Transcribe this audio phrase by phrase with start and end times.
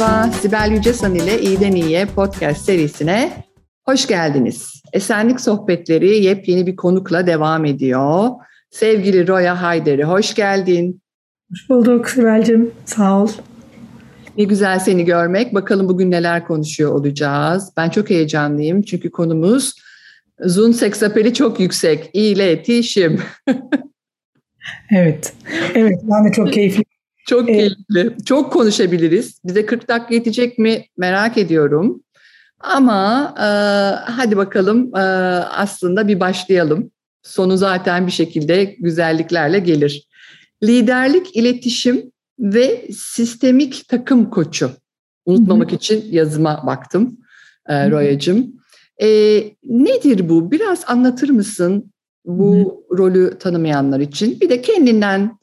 [0.00, 3.44] Merhaba, Sibel Yücesan ile İyiden İyiye podcast serisine
[3.84, 4.82] hoş geldiniz.
[4.92, 8.30] Esenlik Sohbetleri yepyeni bir konukla devam ediyor.
[8.70, 11.00] Sevgili Roya Hayder'i hoş geldin.
[11.50, 13.28] Hoş bulduk Sibel'cim, sağ ol.
[14.36, 15.54] Ne güzel seni görmek.
[15.54, 17.72] Bakalım bugün neler konuşuyor olacağız.
[17.76, 19.74] Ben çok heyecanlıyım çünkü konumuz
[20.40, 22.10] Zun seksapeli çok yüksek.
[22.12, 23.20] İletişim.
[24.90, 25.32] evet,
[25.74, 26.93] evet ben de çok keyifli
[27.26, 28.16] çok keyifli.
[28.26, 29.40] Çok konuşabiliriz.
[29.44, 32.02] Bize 40 dakika yetecek mi merak ediyorum.
[32.60, 33.48] Ama e,
[34.10, 36.90] hadi bakalım e, aslında bir başlayalım.
[37.22, 40.08] Sonu zaten bir şekilde güzelliklerle gelir.
[40.62, 44.70] Liderlik, iletişim ve sistemik takım koçu.
[45.26, 45.76] Unutmamak Hı-hı.
[45.76, 47.18] için yazıma baktım
[47.68, 48.52] e, Royacığım.
[49.02, 49.08] E,
[49.64, 50.50] nedir bu?
[50.50, 51.92] Biraz anlatır mısın
[52.24, 52.98] bu Hı-hı.
[52.98, 54.40] rolü tanımayanlar için?
[54.40, 55.38] Bir de kendinden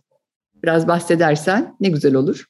[0.64, 2.46] biraz bahsedersen ne güzel olur.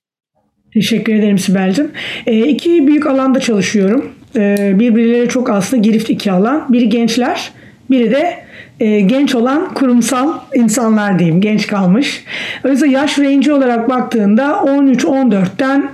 [0.73, 1.91] Teşekkür ederim Sibel'cim.
[2.25, 4.11] E, iki büyük alanda çalışıyorum.
[4.35, 6.73] E, birbirleriyle çok aslında girift iki alan.
[6.73, 7.51] Biri gençler,
[7.89, 8.35] biri de
[8.79, 12.23] e, genç olan kurumsal insanlar diyeyim, genç kalmış.
[12.63, 15.91] Öyleyse yaş range olarak baktığında 13-14'ten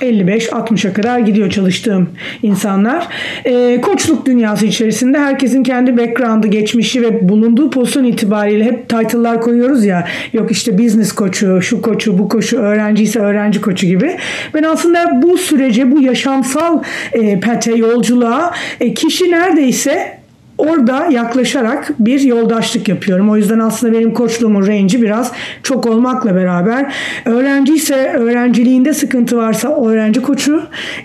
[0.00, 2.08] 55-60'a kadar gidiyor çalıştığım
[2.42, 3.08] insanlar.
[3.44, 9.84] E, koçluk dünyası içerisinde herkesin kendi background'ı, geçmişi ve bulunduğu pozisyon itibariyle hep title'lar koyuyoruz
[9.84, 10.08] ya.
[10.32, 14.16] Yok işte business koçu, şu koçu, bu koçu, öğrenci ise öğrenci koçu gibi.
[14.54, 20.25] Ben aslında bu sürece, bu yaşamsal e, pete, yolculuğa e, kişi neredeyse
[20.58, 23.30] orada yaklaşarak bir yoldaşlık yapıyorum.
[23.30, 29.84] O yüzden aslında benim koçluğumun range'i biraz çok olmakla beraber öğrenci ise öğrenciliğinde sıkıntı varsa
[29.86, 30.62] öğrenci koçu,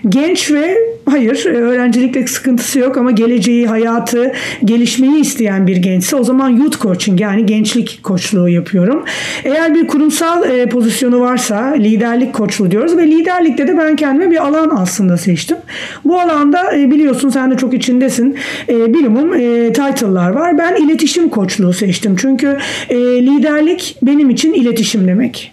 [0.08, 4.32] genç ve hayır öğrencilikte sıkıntısı yok ama geleceği, hayatı,
[4.64, 9.04] gelişmeyi isteyen bir gençse o zaman youth coaching yani gençlik koçluğu yapıyorum.
[9.44, 14.46] Eğer bir kurumsal e, pozisyonu varsa liderlik koçluğu diyoruz ve liderlikte de ben kendime bir
[14.46, 15.56] alan aslında seçtim.
[16.04, 18.36] Bu alanda e, biliyorsun sen de çok içindesin.
[18.68, 20.58] E, bilimum e, title'lar var.
[20.58, 22.16] Ben iletişim koçluğu seçtim.
[22.16, 22.58] Çünkü
[22.88, 25.52] e, liderlik benim için iletişim demek.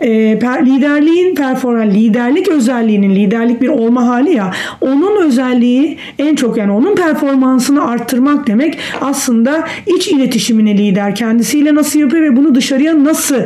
[0.00, 6.56] E, per, liderliğin performans, liderlik özelliğinin liderlik bir olma hali ya onun özelliği en çok
[6.56, 13.04] yani onun performansını arttırmak demek aslında iç iletişimini lider kendisiyle nasıl yapıyor ve bunu dışarıya
[13.04, 13.42] nasıl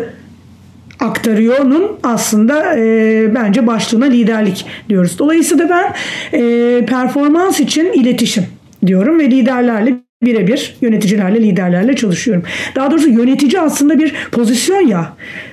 [1.01, 5.19] aktarıyor'nun aslında e, bence başlığına liderlik diyoruz.
[5.19, 5.95] Dolayısıyla ben
[6.39, 12.43] e, performans için iletişim diyorum ve liderlerle birebir yöneticilerle, liderlerle çalışıyorum.
[12.75, 15.13] Daha doğrusu yönetici aslında bir pozisyon ya.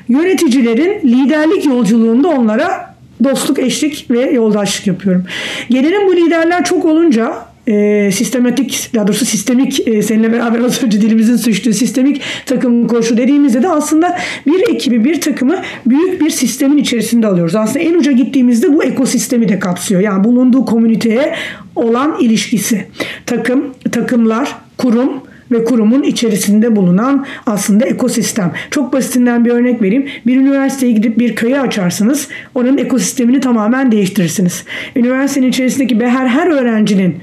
[0.09, 5.25] Yöneticilerin liderlik yolculuğunda onlara dostluk, eşlik ve yoldaşlık yapıyorum.
[5.69, 7.33] Gelelim bu liderler çok olunca
[7.67, 13.17] e, sistematik daha doğrusu sistemik e, seninle beraber az önce dilimizin suçtuğu sistemik takım koşu
[13.17, 14.17] dediğimizde de aslında
[14.47, 15.55] bir ekibi bir takımı
[15.85, 17.55] büyük bir sistemin içerisinde alıyoruz.
[17.55, 20.01] Aslında en uca gittiğimizde bu ekosistemi de kapsıyor.
[20.01, 21.35] Yani bulunduğu komüniteye
[21.75, 22.85] olan ilişkisi.
[23.25, 25.09] Takım, takımlar, kurum
[25.51, 28.51] ve kurumun içerisinde bulunan aslında ekosistem.
[28.71, 30.07] Çok basitinden bir örnek vereyim.
[30.25, 32.27] Bir üniversiteye gidip bir köyü açarsınız.
[32.55, 34.63] Onun ekosistemini tamamen değiştirirsiniz.
[34.95, 37.17] Üniversitenin içerisindeki her her öğrencinin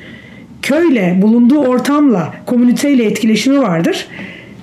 [0.65, 4.07] köyle, bulunduğu ortamla, komüniteyle etkileşimi vardır.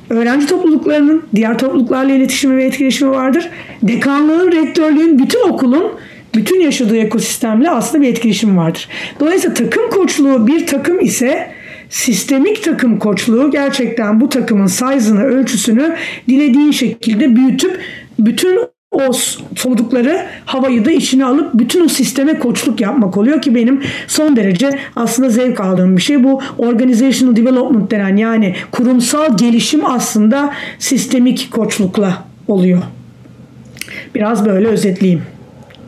[0.09, 3.49] Öğrenci topluluklarının diğer topluluklarla iletişimi ve etkileşimi vardır.
[3.83, 5.91] Dekanlığın, rektörlüğün, bütün okulun
[6.35, 8.87] bütün yaşadığı ekosistemle aslında bir etkileşim vardır.
[9.19, 11.51] Dolayısıyla takım koçluğu bir takım ise
[11.89, 15.95] sistemik takım koçluğu gerçekten bu takımın size'ını, ölçüsünü
[16.29, 17.79] dilediğin şekilde büyütüp
[18.19, 18.59] bütün
[18.91, 19.13] o
[19.55, 24.79] soludukları havayı da içine alıp bütün o sisteme koçluk yapmak oluyor ki benim son derece
[24.95, 26.23] aslında zevk aldığım bir şey.
[26.23, 32.81] Bu organizational development denen yani kurumsal gelişim aslında sistemik koçlukla oluyor.
[34.15, 35.21] Biraz böyle özetleyeyim.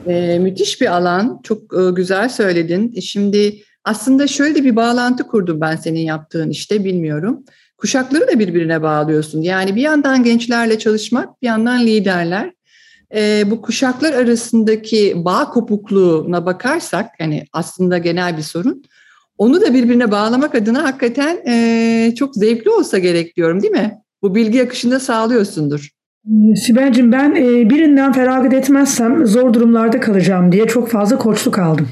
[0.07, 1.39] Ee, müthiş bir alan.
[1.43, 2.99] Çok e, güzel söyledin.
[2.99, 7.43] Şimdi aslında şöyle bir bağlantı kurdum ben senin yaptığın işte bilmiyorum.
[7.77, 9.41] Kuşakları da birbirine bağlıyorsun.
[9.41, 12.51] Yani bir yandan gençlerle çalışmak, bir yandan liderler
[13.13, 18.83] e, bu kuşaklar arasındaki bağ kopukluğuna bakarsak, yani aslında genel bir sorun,
[19.37, 24.01] onu da birbirine bağlamak adına hakikaten e, çok zevkli olsa gerek diyorum değil mi?
[24.21, 25.89] Bu bilgi akışında sağlıyorsundur.
[26.55, 31.87] Sibel'cim ben e, birinden feragat etmezsem zor durumlarda kalacağım diye çok fazla koçluk aldım.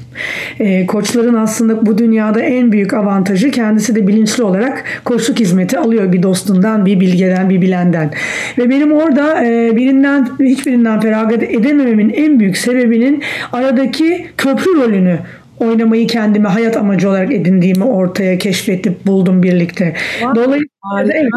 [0.60, 6.12] E, koçların aslında bu dünyada en büyük avantajı kendisi de bilinçli olarak koçluk hizmeti alıyor
[6.12, 8.10] bir dostundan, bir bilgeden, bir bilenden.
[8.58, 15.18] Ve benim orada e, birinden hiçbirinden feragat edemememin en büyük sebebinin aradaki köprü rolünü
[15.58, 19.94] oynamayı kendime hayat amacı olarak edindiğimi ortaya keşfedip buldum birlikte.
[20.34, 21.30] Dolayısıyla evet,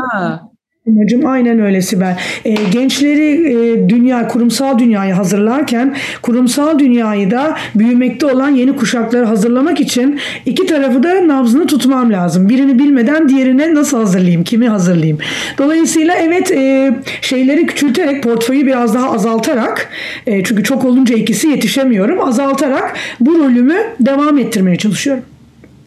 [0.88, 2.18] Amacım aynen öyle Sibel.
[2.46, 9.80] E, gençleri e, dünya, kurumsal dünyayı hazırlarken kurumsal dünyayı da büyümekte olan yeni kuşakları hazırlamak
[9.80, 12.50] için iki tarafı da nabzını tutmam lazım.
[12.50, 15.18] Birini bilmeden diğerine nasıl hazırlayayım, kimi hazırlayayım.
[15.58, 19.90] Dolayısıyla evet e, şeyleri küçülterek, portföyü biraz daha azaltarak
[20.28, 22.22] e, çünkü çok olunca ikisi yetişemiyorum.
[22.22, 25.24] Azaltarak bu rolümü devam ettirmeye çalışıyorum.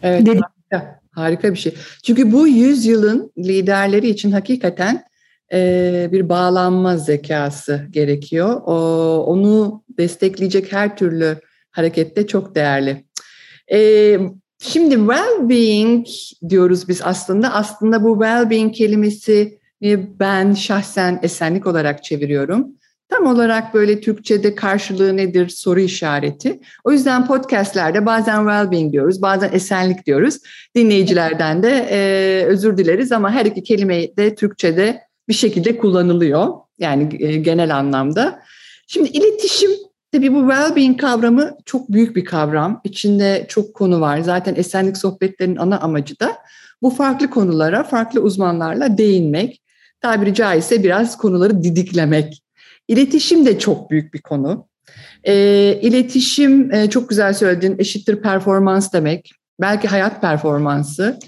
[0.02, 0.26] Evet.
[0.26, 0.40] Dedim.
[0.70, 0.97] Harika
[1.54, 1.74] bir şey.
[2.04, 5.04] Çünkü bu yüzyılın liderleri için hakikaten
[5.52, 8.60] e, bir bağlanma zekası gerekiyor.
[8.66, 8.74] O,
[9.26, 13.04] onu destekleyecek her türlü harekette çok değerli.
[13.72, 14.18] E,
[14.60, 16.06] şimdi well-being
[16.48, 17.54] diyoruz biz aslında.
[17.54, 19.58] Aslında bu well-being kelimesi
[20.20, 22.68] ben şahsen esenlik olarak çeviriyorum.
[23.08, 26.60] Tam olarak böyle Türkçe'de karşılığı nedir soru işareti.
[26.84, 30.38] O yüzden podcastlerde bazen well-being diyoruz, bazen esenlik diyoruz.
[30.76, 36.48] Dinleyicilerden de e, özür dileriz ama her iki kelime de Türkçe'de bir şekilde kullanılıyor.
[36.78, 38.42] Yani e, genel anlamda.
[38.86, 39.70] Şimdi iletişim,
[40.12, 42.80] tabii bu well-being kavramı çok büyük bir kavram.
[42.84, 44.20] İçinde çok konu var.
[44.20, 46.36] Zaten esenlik sohbetlerinin ana amacı da
[46.82, 49.62] bu farklı konulara, farklı uzmanlarla değinmek.
[50.00, 52.42] Tabiri caizse biraz konuları didiklemek
[52.88, 54.68] İletişim de çok büyük bir konu.
[55.24, 55.34] E,
[55.82, 59.32] iletişim e, çok güzel söyledin eşittir performans demek.
[59.60, 61.18] Belki hayat performansı.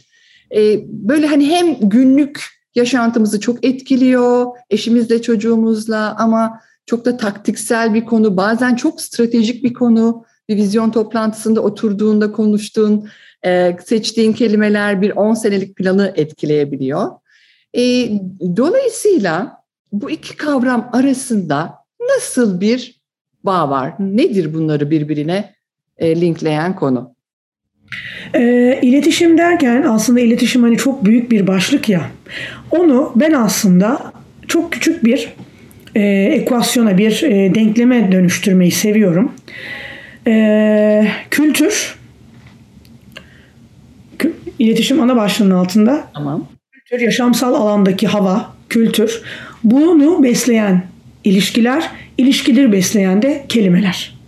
[0.56, 8.04] E, böyle hani hem günlük yaşantımızı çok etkiliyor eşimizle çocuğumuzla ama çok da taktiksel bir
[8.04, 8.36] konu.
[8.36, 10.24] Bazen çok stratejik bir konu.
[10.48, 13.08] Bir vizyon toplantısında oturduğunda konuştuğun,
[13.44, 17.10] e, seçtiğin kelimeler bir 10 senelik planı etkileyebiliyor.
[17.76, 17.82] E,
[18.56, 19.59] dolayısıyla
[19.92, 21.74] bu iki kavram arasında
[22.16, 23.00] nasıl bir
[23.44, 23.94] bağ var?
[23.98, 25.54] Nedir bunları birbirine
[25.98, 27.14] e, linkleyen konu?
[28.34, 32.10] E, iletişim derken aslında iletişim hani çok büyük bir başlık ya.
[32.70, 34.12] Onu ben aslında
[34.48, 35.34] çok küçük bir
[35.94, 39.32] e, ekvasyona, bir e, denkleme dönüştürmeyi seviyorum.
[40.26, 42.00] E, kültür,
[44.58, 46.04] iletişim ana başlığının altında.
[46.14, 46.48] Tamam.
[46.72, 49.22] Kültür, yaşamsal alandaki hava, kültür.
[49.64, 50.86] Bunu besleyen
[51.24, 54.19] ilişkiler, ilişkidir besleyen de kelimeler.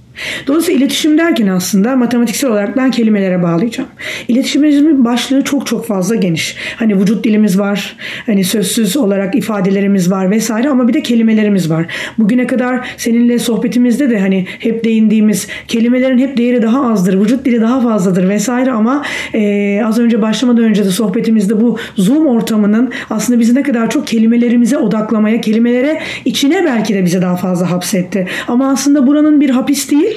[0.46, 3.88] Dolayısıyla iletişim derken aslında matematiksel olarak ben kelimelere bağlayacağım.
[4.28, 6.56] İletişimimizin başlığı çok çok fazla geniş.
[6.76, 11.86] Hani vücut dilimiz var, hani sözsüz olarak ifadelerimiz var vesaire ama bir de kelimelerimiz var.
[12.18, 17.60] Bugüne kadar seninle sohbetimizde de hani hep değindiğimiz kelimelerin hep değeri daha azdır, vücut dili
[17.60, 19.04] daha fazladır vesaire ama
[19.34, 24.06] e, az önce başlamadan önce de sohbetimizde bu Zoom ortamının aslında bizi ne kadar çok
[24.06, 28.28] kelimelerimize odaklamaya, kelimelere içine belki de bizi daha fazla hapsetti.
[28.48, 30.11] Ama aslında buranın bir hapis değil,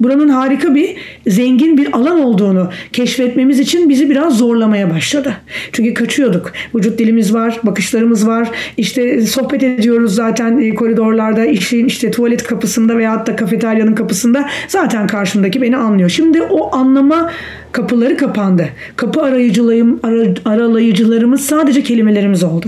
[0.00, 5.36] buranın harika bir zengin bir alan olduğunu keşfetmemiz için bizi biraz zorlamaya başladı.
[5.72, 6.52] Çünkü kaçıyorduk.
[6.74, 8.48] Vücut dilimiz var, bakışlarımız var.
[8.76, 15.06] İşte sohbet ediyoruz zaten e, koridorlarda, işin işte tuvalet kapısında veyahut da kafeteryanın kapısında zaten
[15.06, 16.10] karşımdaki beni anlıyor.
[16.10, 17.30] Şimdi o anlama
[17.72, 18.68] kapıları kapandı.
[18.96, 22.66] Kapı arayıcılayım, ara, aralayıcılarımız sadece kelimelerimiz oldu.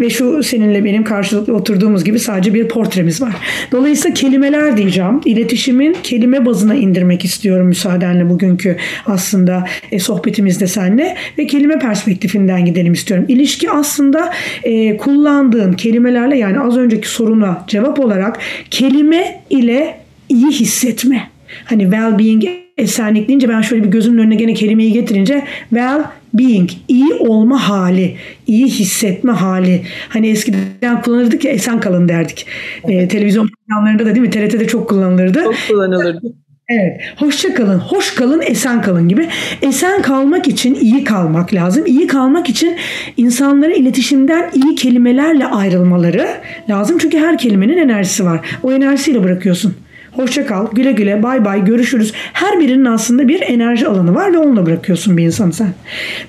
[0.00, 3.34] Ve şu seninle benim karşılıklı oturduğumuz gibi sadece bir portremiz var.
[3.72, 5.20] Dolayısıyla kelimeler diyeceğim.
[5.24, 12.92] İletişimin kelime bazına indirmek istiyorum müsaadenle bugünkü aslında e, sohbetimizde seninle ve kelime perspektifinden gidelim
[12.92, 13.24] istiyorum.
[13.28, 18.38] İlişki aslında e, kullandığın kelimelerle yani az önceki soruna cevap olarak
[18.70, 21.37] kelime ile iyi hissetme.
[21.64, 26.00] Hani well-being esenlik deyince ben şöyle bir gözümün önüne gene kelimeyi getirince well
[26.34, 29.82] being, iyi olma hali, iyi hissetme hali.
[30.08, 32.46] Hani eskiden kullanırdık ya esen kalın derdik.
[32.88, 34.30] Ee, televizyon programlarında da değil mi?
[34.30, 35.44] TRT'de çok kullanılırdı.
[35.44, 36.34] Çok kullanılırdı.
[36.70, 37.00] Evet.
[37.16, 39.28] Hoşça kalın, hoş kalın, esen kalın gibi.
[39.62, 41.86] Esen kalmak için iyi kalmak lazım.
[41.86, 42.76] İyi kalmak için
[43.16, 46.28] insanlara iletişimden iyi kelimelerle ayrılmaları
[46.68, 46.98] lazım.
[46.98, 48.40] Çünkü her kelimenin enerjisi var.
[48.62, 49.74] O enerjisiyle bırakıyorsun.
[50.18, 52.12] Hoşça kal, güle güle, bay bay, görüşürüz.
[52.14, 55.74] Her birinin aslında bir enerji alanı var ve onunla bırakıyorsun bir insanı sen.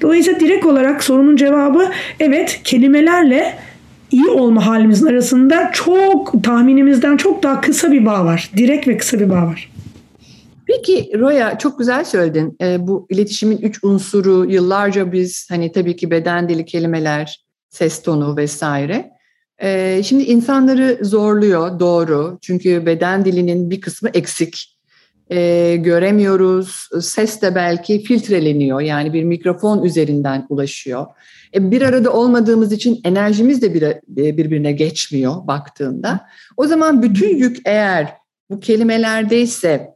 [0.01, 3.53] Dolayısıyla direkt olarak sorunun cevabı evet kelimelerle
[4.11, 8.51] iyi olma halimizin arasında çok tahminimizden çok daha kısa bir bağ var.
[8.57, 9.71] Direkt ve kısa bir bağ var.
[10.65, 12.57] Peki Roya çok güzel söyledin.
[12.61, 18.37] E, bu iletişimin üç unsuru yıllarca biz hani tabii ki beden dili kelimeler, ses tonu
[18.37, 19.18] vesaire.
[19.61, 24.79] Ee, şimdi insanları zorluyor doğru çünkü beden dilinin bir kısmı eksik.
[25.31, 31.05] Ee, göremiyoruz, ses de belki filtreleniyor yani bir mikrofon üzerinden ulaşıyor.
[31.55, 33.67] E, bir arada olmadığımız için enerjimiz de
[34.17, 36.27] e, birbirine geçmiyor baktığında.
[36.57, 38.13] O zaman bütün yük eğer
[38.49, 39.89] bu kelimelerdeyse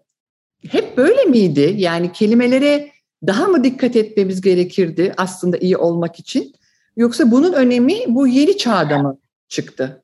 [0.70, 1.76] hep böyle miydi?
[1.78, 2.90] Yani kelimelere
[3.28, 6.54] daha mı dikkat etmemiz gerekirdi aslında iyi olmak için?
[6.98, 9.18] Yoksa bunun önemi bu yeni çağda mı
[9.50, 10.04] çıktı?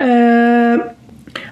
[0.00, 0.78] Ee,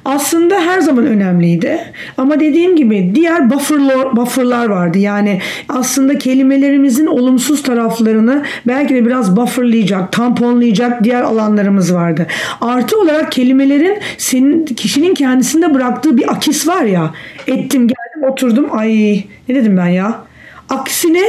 [0.05, 1.81] aslında her zaman önemliydi.
[2.19, 4.99] Ama dediğim gibi diğer bufferlar, bufferlar vardı.
[4.99, 12.27] Yani aslında kelimelerimizin olumsuz taraflarını belki de biraz bufferlayacak, tamponlayacak diğer alanlarımız vardı.
[12.61, 17.11] Artı olarak kelimelerin senin kişinin kendisinde bıraktığı bir akis var ya.
[17.47, 18.69] Ettim, geldim, oturdum.
[18.73, 20.25] Ay ne dedim ben ya?
[20.69, 21.23] Aksine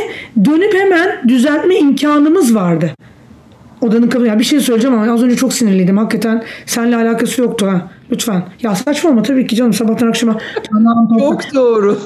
[0.45, 2.91] dönüp hemen düzeltme imkanımız vardı.
[3.83, 4.25] Odanın kapı.
[4.25, 5.97] Ya bir şey söyleyeceğim ama az önce çok sinirliydim.
[5.97, 7.89] Hakikaten seninle alakası yoktu ha.
[8.11, 8.43] Lütfen.
[8.61, 10.37] Ya saçmalama tabii ki canım sabahtan akşama.
[11.19, 11.97] çok doğru.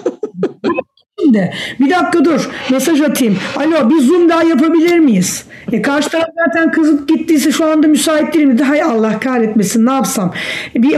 [1.22, 3.38] Şimdi bir dakika dur mesaj atayım.
[3.56, 5.46] Alo bir zoom daha yapabilir miyiz?
[5.72, 8.64] E karşı taraf zaten kızıp gittiyse şu anda müsait değilim dedi.
[8.64, 10.34] Hay Allah kahretmesin ne yapsam?
[10.76, 10.92] E, bir,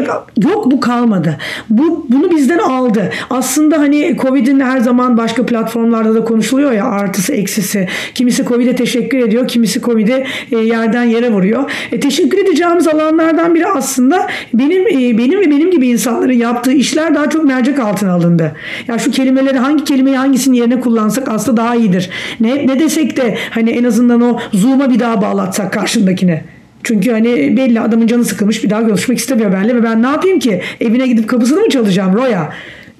[0.43, 1.37] yok bu kalmadı.
[1.69, 3.11] Bu bunu bizden aldı.
[3.29, 7.87] Aslında hani Covid'in her zaman başka platformlarda da konuşuluyor ya artısı eksisi.
[8.15, 9.47] Kimisi Covid'e teşekkür ediyor.
[9.47, 11.71] Kimisi Covid'e e, yerden yere vuruyor.
[11.91, 17.15] E, teşekkür edeceğimiz alanlardan biri aslında benim e, benim ve benim gibi insanların yaptığı işler
[17.15, 18.55] daha çok mercek altına alındı.
[18.87, 22.09] Ya şu kelimeleri hangi kelimeyi hangisinin yerine kullansak aslında daha iyidir.
[22.39, 26.43] Ne, ne desek de hani en azından o Zoom'a bir daha bağlatsak karşındakine.
[26.83, 30.39] Çünkü hani belli adamın canı sıkılmış bir daha görüşmek istemiyor benimle ve ben ne yapayım
[30.39, 30.61] ki?
[30.81, 32.49] Evine gidip kapısını mı çalacağım Roya?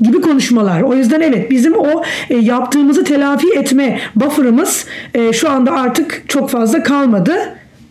[0.02, 0.82] gibi konuşmalar.
[0.82, 6.50] O yüzden evet bizim o e, yaptığımızı telafi etme buffer'ımız e, şu anda artık çok
[6.50, 7.34] fazla kalmadı.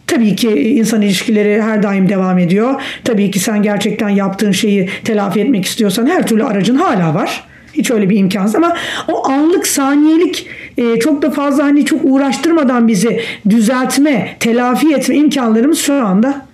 [0.06, 2.82] Tabii ki insan ilişkileri her daim devam ediyor.
[3.04, 7.44] Tabii ki sen gerçekten yaptığın şeyi telafi etmek istiyorsan her türlü aracın hala var.
[7.72, 8.76] Hiç öyle bir imkansız ama
[9.08, 10.46] o anlık saniyelik
[10.76, 13.20] e, çok da fazla hani çok uğraştırmadan bizi
[13.50, 16.46] düzeltme, telafi etme imkanlarımız şu anda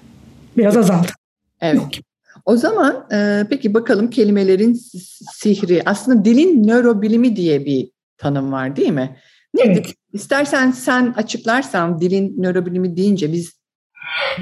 [0.56, 1.09] biraz azaldı.
[1.61, 1.75] Evet.
[1.76, 1.88] Yok.
[2.44, 4.80] O zaman e, peki bakalım kelimelerin
[5.33, 5.83] sihri.
[5.87, 9.16] Aslında dilin nörobilimi diye bir tanım var değil mi?
[9.54, 9.71] Nedir?
[9.73, 9.94] Evet.
[10.12, 13.52] İstersen sen açıklarsan dilin nörobilimi deyince biz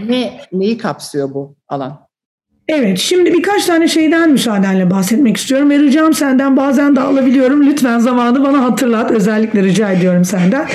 [0.06, 2.06] ne neyi kapsıyor bu alan?
[2.68, 7.66] Evet, şimdi birkaç tane şeyden müsaadenle bahsetmek istiyorum ve ricam senden bazen de alabiliyorum.
[7.66, 9.10] Lütfen zamanı bana hatırlat.
[9.10, 10.66] Özellikle rica ediyorum senden.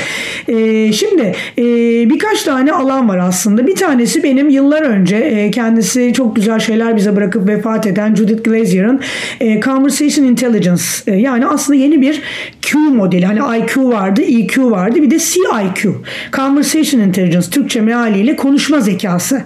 [0.48, 1.64] Ee, şimdi e,
[2.10, 3.68] birkaç tane alan var aslında.
[3.68, 8.44] Bir tanesi benim yıllar önce e, kendisi çok güzel şeyler bize bırakıp vefat eden Judith
[8.44, 9.00] Glazier'ın
[9.40, 12.22] e, Conversation Intelligence e, yani aslında yeni bir
[12.62, 13.26] Q modeli.
[13.26, 15.94] Hani IQ vardı, EQ vardı bir de CIQ.
[16.34, 19.42] Conversation Intelligence Türkçe mealiyle konuşma zekası.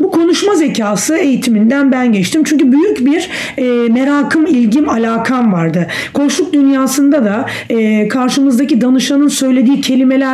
[0.00, 2.44] Bu konuşma zekası eğitiminden ben geçtim.
[2.44, 3.28] Çünkü büyük bir
[3.58, 5.86] e, merakım, ilgim, alakam vardı.
[6.12, 9.80] Koçluk dünyasında da e, karşımızdaki danışanın söylediği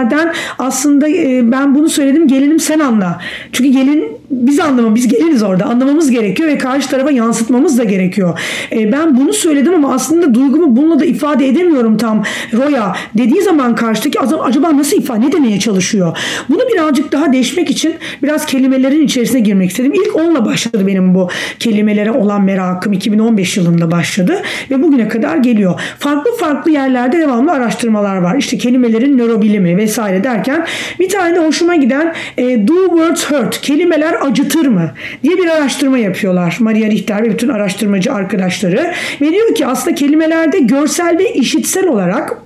[0.08, 3.20] kelimelerden aslında e, ben bunu söyledim gelinim sen anla.
[3.52, 8.38] Çünkü gelin biz anlamam, biz geliniz orada anlamamız gerekiyor ve karşı tarafa yansıtmamız da gerekiyor.
[8.72, 13.74] E, ben bunu söyledim ama aslında duygumu bununla da ifade edemiyorum tam Roya dediği zaman
[13.74, 16.18] karşıdaki acaba nasıl ifade ne demeye çalışıyor?
[16.48, 19.92] Bunu birazcık daha değişmek için biraz kelimelerin içerisine girmek istedim.
[19.94, 21.28] İlk onunla başladı benim bu
[21.58, 25.80] kelimelere olan merakım 2015 yılında başladı ve bugüne kadar geliyor.
[25.98, 28.36] Farklı farklı yerlerde devamlı araştırmalar var.
[28.36, 30.66] İşte kelimelerin nörobilimi vesaire derken
[31.00, 33.60] bir tane de hoşuma giden e, Do Words Hurt?
[33.60, 34.90] Kelimeler acıtır mı?
[35.22, 36.56] diye bir araştırma yapıyorlar.
[36.60, 42.38] Maria Richter ve bütün araştırmacı arkadaşları ve diyor ki aslında kelimelerde görsel ve işitsel olarak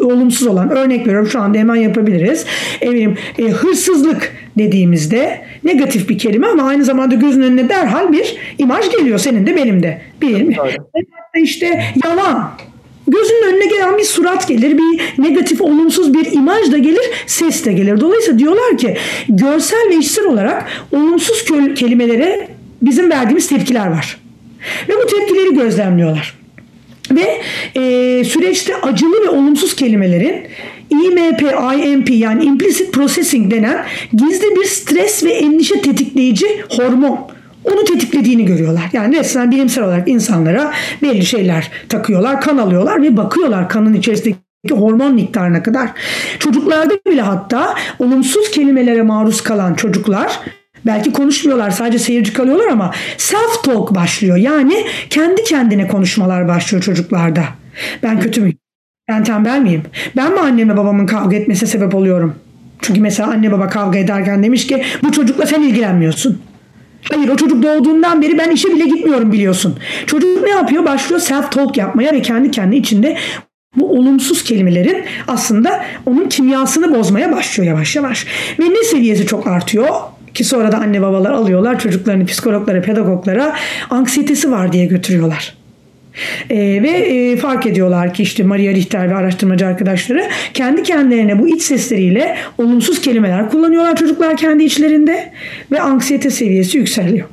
[0.00, 2.46] olumsuz olan örnek veriyorum şu anda hemen yapabiliriz.
[2.80, 8.90] Eminim e, hırsızlık dediğimizde negatif bir kelime ama aynı zamanda gözün önüne derhal bir imaj
[8.90, 10.00] geliyor senin de benim de.
[10.22, 10.56] Bir mi?
[11.34, 12.50] işte yalan
[13.10, 17.72] gözünün önüne gelen bir surat gelir, bir negatif, olumsuz bir imaj da gelir, ses de
[17.72, 18.00] gelir.
[18.00, 18.96] Dolayısıyla diyorlar ki
[19.28, 22.48] görsel ve işsel olarak olumsuz kelimelere
[22.82, 24.20] bizim verdiğimiz tepkiler var.
[24.88, 26.38] Ve bu tepkileri gözlemliyorlar.
[27.10, 27.40] Ve
[27.80, 30.42] e, süreçte acılı ve olumsuz kelimelerin
[30.90, 31.42] IMP,
[31.84, 37.18] IMP yani implicit processing denen gizli bir stres ve endişe tetikleyici hormon
[37.72, 38.84] onu tetiklediğini görüyorlar.
[38.92, 40.72] Yani resmen bilimsel olarak insanlara
[41.02, 44.38] belli şeyler takıyorlar, kan alıyorlar ve bakıyorlar kanın içerisindeki
[44.70, 45.90] hormon miktarına kadar.
[46.38, 50.40] Çocuklarda bile hatta olumsuz kelimelere maruz kalan çocuklar
[50.86, 54.36] Belki konuşmuyorlar sadece seyirci kalıyorlar ama self talk başlıyor.
[54.36, 57.44] Yani kendi kendine konuşmalar başlıyor çocuklarda.
[58.02, 58.58] Ben kötü müyüm?
[59.08, 59.82] Ben tembel miyim?
[60.16, 62.34] Ben mi annemle babamın kavga etmesine sebep oluyorum?
[62.82, 66.42] Çünkü mesela anne baba kavga ederken demiş ki bu çocukla sen ilgilenmiyorsun.
[67.12, 69.78] Hayır o çocuk doğduğundan beri ben işe bile gitmiyorum biliyorsun.
[70.06, 70.84] Çocuk ne yapıyor?
[70.84, 73.16] Başlıyor self talk yapmaya ve kendi kendi içinde
[73.76, 78.26] bu olumsuz kelimelerin aslında onun kimyasını bozmaya başlıyor yavaş yavaş.
[78.60, 79.88] Ve ne seviyesi çok artıyor?
[80.34, 83.56] Ki sonra da anne babalar alıyorlar çocuklarını psikologlara, pedagoglara
[83.90, 85.57] anksiyetesi var diye götürüyorlar.
[86.50, 91.48] E, ve e, fark ediyorlar ki işte Maria Richter ve araştırmacı arkadaşları kendi kendilerine bu
[91.48, 95.32] iç sesleriyle olumsuz kelimeler kullanıyorlar çocuklar kendi içlerinde
[95.72, 97.28] ve anksiyete seviyesi yükseliyor.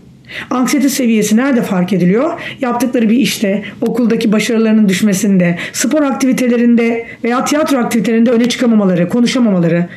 [0.50, 2.40] Anksiyete seviyesi nerede fark ediliyor?
[2.62, 9.88] Yaptıkları bir işte, okuldaki başarılarının düşmesinde, spor aktivitelerinde veya tiyatro aktivitelerinde öne çıkamamaları, konuşamamaları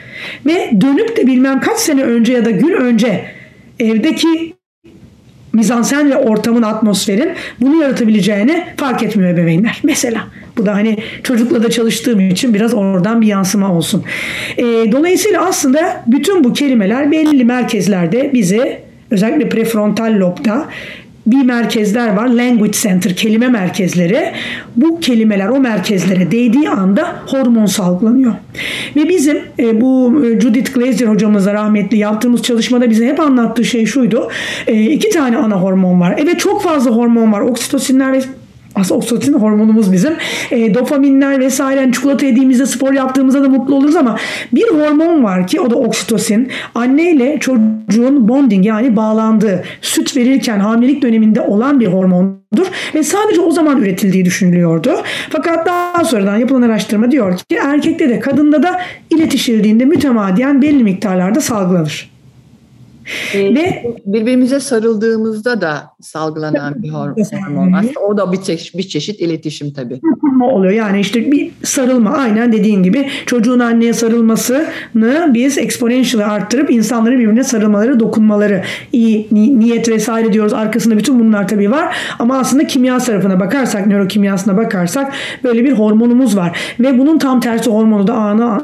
[0.47, 3.25] ve dönüp de bilmem kaç sene önce ya da gün önce
[3.81, 4.58] evdeki
[5.53, 9.81] mizansen ve ortamın, atmosferin bunu yaratabileceğini fark etmiyor ebeveynler.
[9.83, 10.25] Mesela
[10.57, 14.05] bu da hani çocukla da çalıştığım için biraz oradan bir yansıma olsun.
[14.57, 18.79] E, dolayısıyla aslında bütün bu kelimeler belli merkezlerde bizi
[19.11, 20.65] özellikle prefrontal lobda
[21.31, 22.27] bir merkezler var.
[22.29, 24.33] Language Center, kelime merkezleri.
[24.77, 28.33] Bu kelimeler o merkezlere değdiği anda hormon salgılanıyor.
[28.97, 33.87] Ve bizim e, bu e, Judith Glazer hocamızla rahmetli yaptığımız çalışmada bize hep anlattığı şey
[33.87, 34.29] şuydu.
[34.67, 36.15] E, iki tane ana hormon var.
[36.19, 37.41] Evet çok fazla hormon var.
[37.41, 38.21] Oksitosinler ve
[38.81, 40.13] aslında oksitosin hormonumuz bizim.
[40.51, 44.19] E, dopaminler vesaire yani çikolata yediğimizde spor yaptığımızda da mutlu oluruz ama
[44.53, 46.49] bir hormon var ki o da oksitosin.
[46.75, 53.41] Anne ile çocuğun bonding yani bağlandığı süt verirken hamilelik döneminde olan bir hormondur ve sadece
[53.41, 54.91] o zaman üretildiği düşünülüyordu.
[55.31, 58.81] Fakat daha sonradan yapılan araştırma diyor ki erkekte de kadında da
[59.11, 62.18] iletişildiğinde mütemadiyen belli miktarlarda salgılanır.
[63.35, 67.73] Ee, Ve birbirimize sarıldığımızda da salgılanan bir hormon.
[67.73, 70.01] Aslında o da bir çeşit, bir çeşit iletişim tabii.
[70.41, 70.73] oluyor.
[70.73, 74.67] Yani işte bir sarılma aynen dediğin gibi çocuğun anneye sarılmasını
[75.35, 78.63] biz exponentially arttırıp insanların birbirine sarılmaları, dokunmaları,
[78.93, 80.53] iyi niyet vesaire diyoruz.
[80.53, 81.97] Arkasında bütün bunlar tabii var.
[82.19, 85.13] Ama aslında kimya tarafına bakarsak, nörokimyasına bakarsak
[85.45, 86.59] böyle bir hormonumuz var.
[86.81, 88.15] Ve bunun tam tersi hormonu da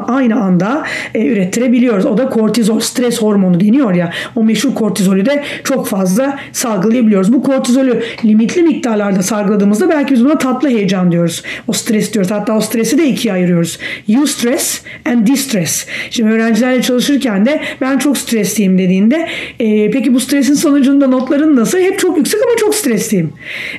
[0.09, 0.83] aynı anda
[1.15, 2.07] e, ürettirebiliyoruz.
[2.07, 7.33] O da kortizol, stres hormonu deniyor ya o meşhur kortizolü de çok fazla salgılayabiliyoruz.
[7.33, 11.43] Bu kortizolü limitli miktarlarda salgıladığımızda belki biz buna tatlı heyecan diyoruz.
[11.69, 12.31] O stres diyoruz.
[12.31, 13.79] Hatta o stresi de ikiye ayırıyoruz.
[14.09, 15.87] Eustress and distress.
[16.11, 19.29] Şimdi öğrencilerle çalışırken de ben çok stresliyim dediğinde
[19.61, 21.79] e, peki bu stresin sonucunda notların nasıl?
[21.79, 23.33] Hep çok yüksek ama çok stresliyim.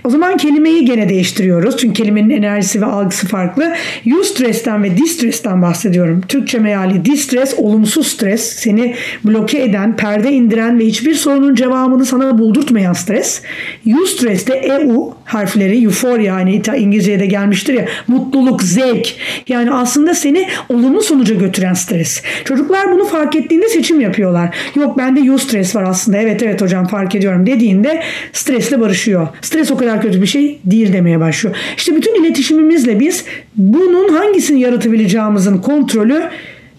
[0.03, 1.77] O zaman kelimeyi gene değiştiriyoruz.
[1.77, 3.73] Çünkü kelimenin enerjisi ve algısı farklı.
[4.05, 6.21] Eustress'ten ve distress'ten bahsediyorum.
[6.27, 12.37] Türkçe meali distress, olumsuz stres, seni bloke eden, perde indiren ve hiçbir sorunun cevabını sana
[12.37, 13.41] buldurtmayan stres.
[13.87, 19.15] Eustress de EU harfleri, euphoria yani İngilizce'ye de gelmiştir ya mutluluk, zevk.
[19.47, 22.23] Yani aslında seni olumlu sonuca götüren stres.
[22.45, 24.55] Çocuklar bunu fark ettiğinde seçim yapıyorlar.
[24.75, 26.17] Yok bende eustress var aslında.
[26.17, 28.03] Evet evet hocam fark ediyorum dediğinde
[28.33, 29.27] stresle barışıyor.
[29.41, 31.55] Stres o kadar kötü bir şey değil demeye başlıyor.
[31.77, 36.21] İşte bütün iletişimimizle biz bunun hangisini yaratabileceğimizin kontrolü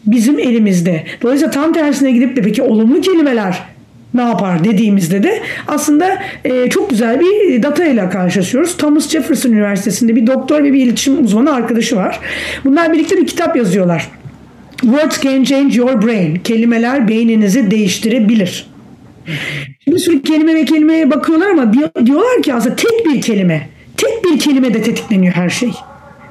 [0.07, 1.05] bizim elimizde.
[1.23, 3.62] Dolayısıyla tam tersine gidip de peki olumlu kelimeler
[4.14, 8.77] ne yapar dediğimizde de aslında e, çok güzel bir data ile karşılaşıyoruz.
[8.77, 12.21] Thomas Jefferson Üniversitesi'nde bir doktor ve bir iletişim uzmanı arkadaşı var.
[12.64, 14.11] Bunlar birlikte bir kitap yazıyorlar.
[14.81, 16.35] Words can change your brain.
[16.37, 18.66] Kelimeler beyninizi değiştirebilir.
[19.87, 21.73] Bir sürü kelime ve kelimeye bakıyorlar ama
[22.07, 25.71] diyorlar ki aslında tek bir kelime, tek bir kelime de tetikleniyor her şey.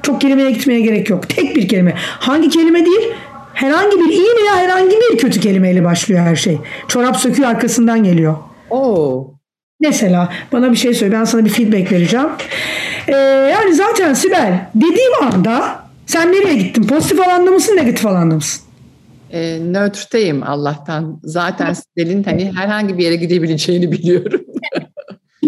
[0.02, 1.28] Çok kelimeye gitmeye gerek yok.
[1.28, 1.94] Tek bir kelime.
[1.96, 3.08] Hangi kelime değil?
[3.56, 6.58] Herhangi bir iyi veya herhangi bir kötü kelimeyle başlıyor her şey.
[6.88, 8.36] Çorap söküyor arkasından geliyor.
[8.70, 9.34] Oo.
[9.80, 12.28] Mesela bana bir şey söyle ben sana bir feedback vereceğim.
[13.08, 13.12] Ee,
[13.52, 16.82] yani zaten Sibel dediğim anda sen nereye gittin?
[16.82, 18.62] Pozitif alanda mısın negatif alanda mısın?
[19.30, 21.20] E, nötrteyim Allah'tan.
[21.22, 24.40] Zaten Sibel'in hani herhangi bir yere gidebileceğini biliyorum.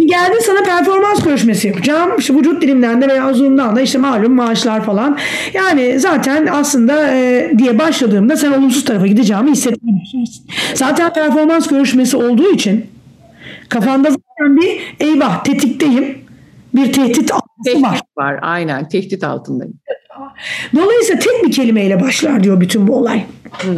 [0.08, 2.10] Geldin sana performans görüşmesi yapacağım.
[2.18, 5.18] İşte vücut dilimden de veya Zoom'dan da işte malum maaşlar falan.
[5.54, 10.04] Yani zaten aslında e, diye başladığımda sen olumsuz tarafa gideceğimi hissetmeye
[10.74, 12.86] Zaten performans görüşmesi olduğu için
[13.68, 16.18] kafanda zaten bir eyvah tetikteyim.
[16.74, 17.32] Bir tehdit
[17.64, 18.00] tehdit var.
[18.16, 18.38] var.
[18.42, 19.74] Aynen tehdit altındayım.
[20.76, 23.24] Dolayısıyla tek bir kelimeyle başlar diyor bütün bu olay.
[23.50, 23.74] Hmm.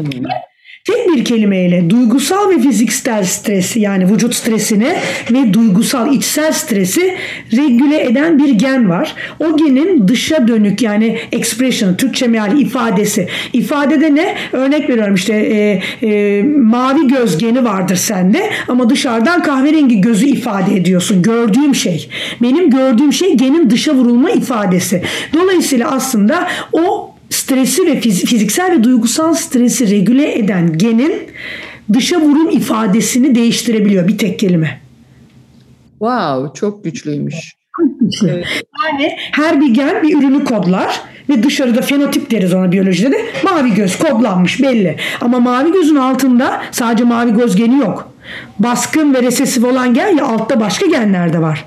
[0.85, 4.97] Tek bir kelimeyle duygusal ve fiziksel stresi yani vücut stresini
[5.31, 7.17] ve duygusal içsel stresi
[7.53, 9.15] regüle eden bir gen var.
[9.41, 13.29] O genin dışa dönük yani expression, Türkçe meali ifadesi.
[13.53, 14.35] İfadede ne?
[14.53, 20.77] Örnek veriyorum işte e, e, mavi göz geni vardır sende ama dışarıdan kahverengi gözü ifade
[20.77, 21.23] ediyorsun.
[21.23, 22.09] Gördüğüm şey.
[22.43, 25.03] Benim gördüğüm şey genin dışa vurulma ifadesi.
[25.35, 27.10] Dolayısıyla aslında o
[27.51, 31.13] stresi ve fiziksel ve duygusal stresi regüle eden genin
[31.93, 34.81] dışa vurum ifadesini değiştirebiliyor bir tek kelime.
[35.99, 37.35] Wow, çok güçlüymüş.
[38.01, 38.29] güçlü.
[38.29, 43.75] Yani her bir gen bir ürünü kodlar ve dışarıda fenotip deriz ona biyolojide de mavi
[43.75, 44.97] göz kodlanmış belli.
[45.21, 48.13] Ama mavi gözün altında sadece mavi göz geni yok.
[48.59, 51.65] Baskın ve resesif olan gen ya altta başka genler de var.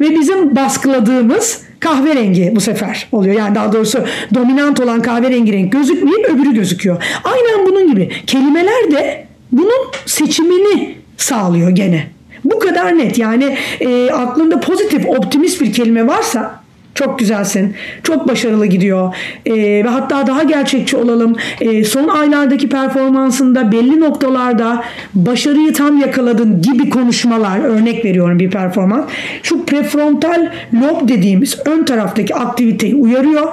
[0.00, 3.34] Ve bizim baskıladığımız kahverengi bu sefer oluyor.
[3.34, 7.02] Yani daha doğrusu dominant olan kahverengi renk gözükmeyip öbürü gözüküyor.
[7.24, 8.10] Aynen bunun gibi.
[8.26, 12.06] Kelimeler de bunun seçimini sağlıyor gene.
[12.44, 13.18] Bu kadar net.
[13.18, 16.65] Yani e, aklında pozitif, optimist bir kelime varsa
[16.96, 17.74] çok güzelsin.
[18.02, 19.14] Çok başarılı gidiyor.
[19.46, 21.36] Ee, ve hatta daha gerçekçi olalım.
[21.60, 27.58] Ee, son aylardaki performansında belli noktalarda başarıyı tam yakaladın gibi konuşmalar.
[27.58, 29.04] Örnek veriyorum bir performans.
[29.42, 33.52] Şu prefrontal lob dediğimiz ön taraftaki aktiviteyi uyarıyor.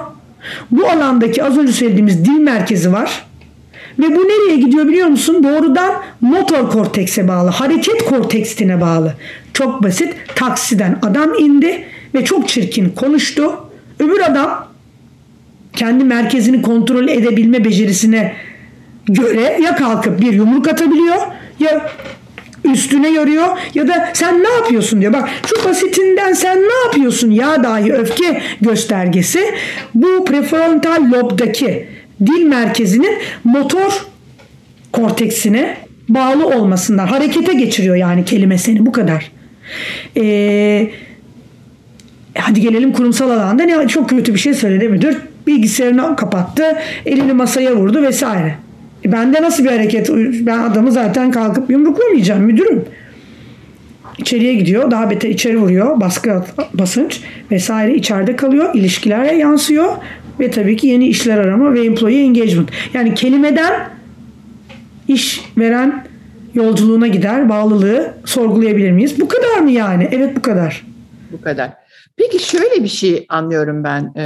[0.70, 3.24] Bu alandaki az önce söylediğimiz dil merkezi var.
[3.98, 5.44] Ve bu nereye gidiyor biliyor musun?
[5.44, 7.50] Doğrudan motor kortekse bağlı.
[7.50, 9.14] Hareket korteksine bağlı.
[9.52, 10.14] Çok basit.
[10.34, 13.52] Taksiden adam indi ve çok çirkin konuştu.
[13.98, 14.68] Öbür adam
[15.72, 18.36] kendi merkezini kontrol edebilme becerisine
[19.06, 21.16] göre ya kalkıp bir yumruk atabiliyor
[21.60, 21.90] ya
[22.64, 25.12] üstüne yoruyor ya da sen ne yapıyorsun diyor.
[25.12, 29.54] Bak şu basitinden sen ne yapıyorsun ya dahi öfke göstergesi
[29.94, 31.88] bu prefrontal lobdaki
[32.26, 34.06] dil merkezinin motor
[34.92, 35.76] korteksine
[36.08, 39.30] bağlı olmasından harekete geçiriyor yani kelime seni bu kadar.
[40.16, 40.90] Eee
[42.38, 45.16] hadi gelelim kurumsal alanda ne çok kötü bir şey söyledi müdür.
[45.46, 46.62] Bilgisayarını kapattı,
[47.06, 48.54] elini masaya vurdu vesaire.
[49.04, 50.10] E bende nasıl bir hareket?
[50.46, 52.84] Ben adamı zaten kalkıp yumruklamayacağım müdürüm.
[54.18, 56.42] İçeriye gidiyor, daha beter içeri vuruyor, baskı
[56.74, 57.20] basınç
[57.50, 59.96] vesaire içeride kalıyor, ilişkilere yansıyor
[60.40, 62.70] ve tabii ki yeni işler arama ve employee engagement.
[62.94, 63.72] Yani kelimeden
[65.08, 66.04] iş veren
[66.54, 69.20] yolculuğuna gider, bağlılığı sorgulayabilir miyiz?
[69.20, 70.08] Bu kadar mı yani?
[70.12, 70.86] Evet bu kadar.
[71.32, 71.83] Bu kadar.
[72.16, 74.24] Peki şöyle bir şey anlıyorum ben e,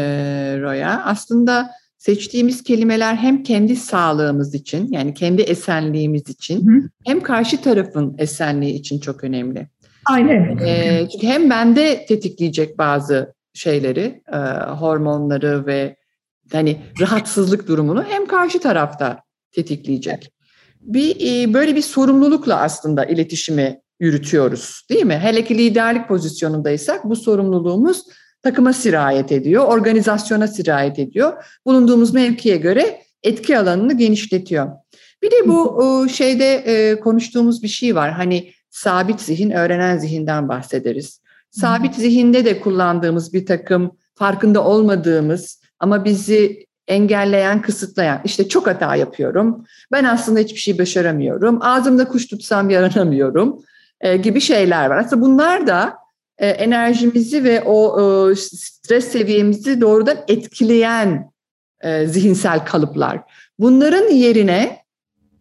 [0.61, 1.03] Roya.
[1.05, 6.88] Aslında seçtiğimiz kelimeler hem kendi sağlığımız için yani kendi esenliğimiz için Hı.
[7.07, 9.68] hem karşı tarafın esenliği için çok önemli.
[10.07, 10.59] Aynen.
[10.59, 14.37] E, çünkü hem bende tetikleyecek bazı şeyleri, e,
[14.70, 15.96] hormonları ve
[16.53, 19.22] hani rahatsızlık durumunu hem karşı tarafta
[19.53, 20.33] tetikleyecek.
[20.81, 25.19] Bir e, böyle bir sorumlulukla aslında iletişimi yürütüyoruz değil mi?
[25.23, 28.05] Hele ki liderlik pozisyonundaysak bu sorumluluğumuz
[28.43, 31.45] takıma sirayet ediyor, organizasyona sirayet ediyor.
[31.67, 34.69] Bulunduğumuz mevkiye göre etki alanını genişletiyor.
[35.23, 38.13] Bir de bu şeyde e, konuştuğumuz bir şey var.
[38.13, 41.21] Hani sabit zihin, öğrenen zihinden bahsederiz.
[41.51, 48.21] Sabit zihinde de kullandığımız bir takım farkında olmadığımız ama bizi engelleyen, kısıtlayan.
[48.25, 49.65] İşte çok hata yapıyorum.
[49.93, 51.63] Ben aslında hiçbir şey başaramıyorum.
[51.63, 53.63] Ağzımda kuş tutsam yaranamıyorum
[54.01, 54.97] e, gibi şeyler var.
[54.97, 55.97] Aslında bunlar da
[56.39, 61.31] e, enerjimizi ve o e, stres seviyemizi doğrudan etkileyen
[62.07, 63.21] zihinsel kalıplar.
[63.59, 64.79] Bunların yerine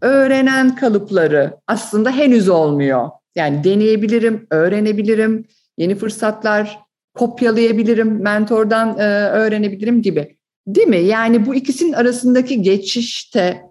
[0.01, 3.09] öğrenen kalıpları aslında henüz olmuyor.
[3.35, 5.45] Yani deneyebilirim, öğrenebilirim,
[5.77, 6.79] yeni fırsatlar
[7.15, 10.37] kopyalayabilirim, mentordan öğrenebilirim gibi.
[10.67, 10.97] Değil mi?
[10.97, 13.61] Yani bu ikisinin arasındaki geçişte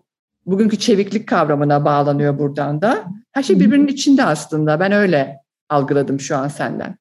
[0.46, 3.05] bugünkü çeviklik kavramına bağlanıyor buradan da.
[3.37, 4.81] Her şey birbirinin içinde aslında.
[4.81, 5.37] Ben öyle
[5.68, 6.96] algıladım şu an senden.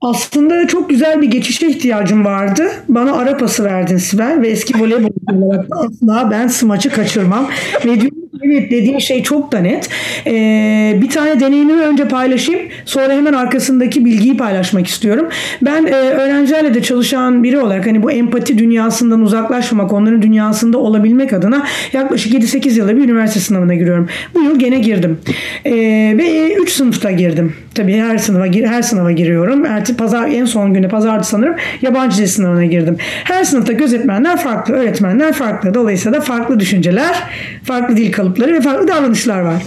[0.00, 2.62] Aslında çok güzel bir geçişe ihtiyacım vardı.
[2.88, 5.10] Bana ara pası verdin Sibel ve eski voleybol
[5.42, 7.50] olarak asla ben smaçı kaçırmam.
[7.84, 8.00] Ve
[8.42, 9.88] Evet dediğin şey çok da net.
[10.26, 12.60] Ee, bir tane deneyimimi önce paylaşayım.
[12.84, 15.28] Sonra hemen arkasındaki bilgiyi paylaşmak istiyorum.
[15.62, 21.32] Ben e, öğrencilerle de çalışan biri olarak hani bu empati dünyasından uzaklaşmamak, onların dünyasında olabilmek
[21.32, 24.08] adına yaklaşık 7-8 yılda bir üniversite sınavına giriyorum.
[24.34, 25.18] Bu yıl gene girdim.
[25.64, 25.72] Ee,
[26.18, 27.52] ve 3 sınıfta girdim.
[27.74, 29.66] Tabii her sınıfa her sınava giriyorum.
[29.66, 32.96] Erti pazar en son günü pazardı sanırım yabancı dil sınavına girdim.
[33.24, 35.74] Her sınıfta gözetmenler farklı, öğretmenler farklı.
[35.74, 37.16] Dolayısıyla da farklı düşünceler,
[37.64, 39.62] farklı dil kalıpları ve farklı davranışlar var.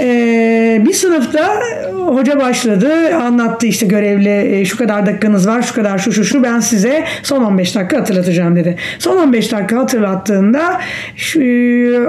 [0.00, 1.60] Ee, bir sınıfta
[2.06, 6.42] hoca başladı anlattı işte görevli e, şu kadar dakikanız var şu kadar şu şu şu
[6.42, 8.76] ben size son 15 dakika hatırlatacağım dedi.
[8.98, 10.80] Son 15 dakika hatırlattığında
[11.16, 11.40] şu,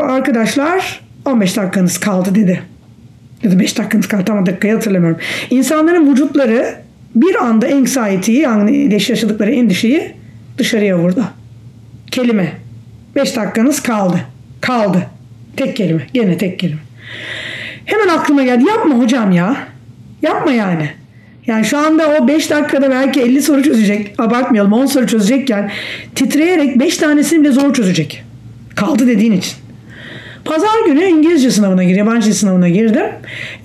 [0.02, 2.62] arkadaşlar 15 dakikanız kaldı dedi.
[3.43, 5.19] Ya da 5 dakikanız kaldı tam dakikayı hatırlamıyorum.
[5.49, 6.75] İnsanların vücutları
[7.15, 10.12] bir anda anxiety'yi yani yaşadıkları endişeyi
[10.58, 11.23] dışarıya vurdu.
[12.12, 12.52] Kelime.
[13.15, 14.19] 5 dakikanız kaldı.
[14.62, 15.18] Kaldı.
[15.58, 16.08] Tek kelime.
[16.14, 16.80] Gene tek kelime.
[17.86, 18.64] Hemen aklıma geldi.
[18.68, 19.56] Yapma hocam ya.
[20.22, 20.90] Yapma yani.
[21.48, 24.16] Yani şu anda o 5 dakikada belki 50 soru çözecek.
[24.18, 25.72] Abartmayalım 10 soru çözecekken
[26.16, 28.24] titreyerek 5 tanesini bile zor çözecek.
[28.76, 29.54] Kaldı dediğin için.
[30.46, 33.06] Pazar günü İngilizce sınavına girdim, yabancı sınavına girdim.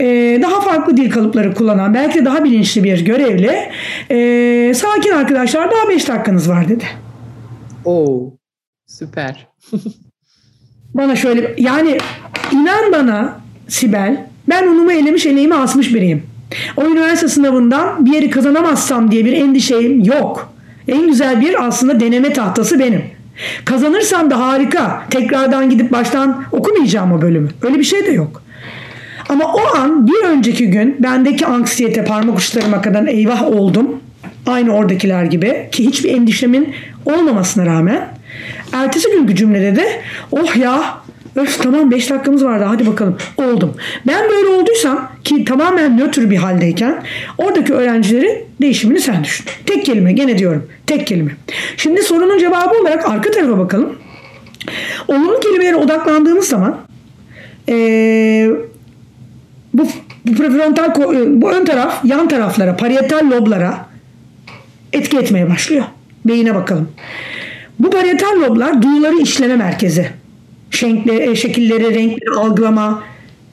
[0.00, 3.70] Ee, daha farklı dil kalıpları kullanan, belki daha bilinçli bir görevli.
[4.10, 6.84] Ee, sakin arkadaşlar daha 5 dakikanız var dedi.
[7.84, 8.36] Oo,
[8.86, 9.48] süper.
[10.94, 11.98] bana şöyle, yani
[12.52, 16.22] inan bana Sibel, ben unumu elemiş eleğimi asmış biriyim.
[16.76, 20.54] O üniversite sınavından bir yeri kazanamazsam diye bir endişem yok.
[20.88, 23.02] En güzel bir aslında deneme tahtası benim.
[23.64, 25.02] Kazanırsam da harika.
[25.10, 27.48] Tekrardan gidip baştan okumayacağım o bölümü.
[27.62, 28.42] Öyle bir şey de yok.
[29.28, 34.00] Ama o an bir önceki gün bendeki anksiyete parmak uçlarıma kadar eyvah oldum.
[34.46, 36.74] Aynı oradakiler gibi ki hiçbir endişemin
[37.06, 38.08] olmamasına rağmen
[38.72, 41.04] ertesi günkü cümlede de oh ya
[41.36, 43.74] öf tamam 5 dakikamız vardı hadi bakalım oldum.
[44.06, 47.02] Ben böyle olduysam ki tamamen nötr bir haldeyken
[47.38, 49.46] oradaki öğrencilerin değişimini sen düşün.
[49.66, 51.30] Tek kelime gene diyorum tek kelime.
[51.76, 53.96] Şimdi sorunun cevabı olarak arka tarafa bakalım.
[55.08, 56.80] Olumlu kelimelere odaklandığımız zaman
[57.68, 58.50] ee,
[59.74, 59.86] bu,
[60.26, 60.94] bu prefrontal
[61.42, 63.86] bu ön taraf yan taraflara parietal loblara
[64.92, 65.84] etki etmeye başlıyor.
[66.24, 66.88] Beyine bakalım.
[67.78, 70.10] Bu parietal loblar duyuları işleme merkezi.
[70.70, 73.02] Şenkle, e, şekilleri, renkleri algılama,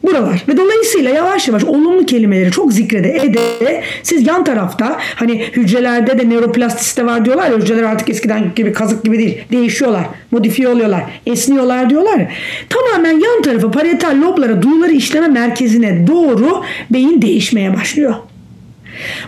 [0.03, 0.43] buralar.
[0.47, 6.29] Ve dolayısıyla yavaş yavaş olumlu kelimeleri çok zikrede ede siz yan tarafta hani hücrelerde de
[6.29, 9.37] nöroplastisite var diyorlar ya hücreler artık eskiden gibi kazık gibi değil.
[9.51, 12.31] Değişiyorlar, modifiye oluyorlar, esniyorlar diyorlar ya.
[12.69, 18.15] Tamamen yan tarafı parietal loblara duyuları işleme merkezine doğru beyin değişmeye başlıyor.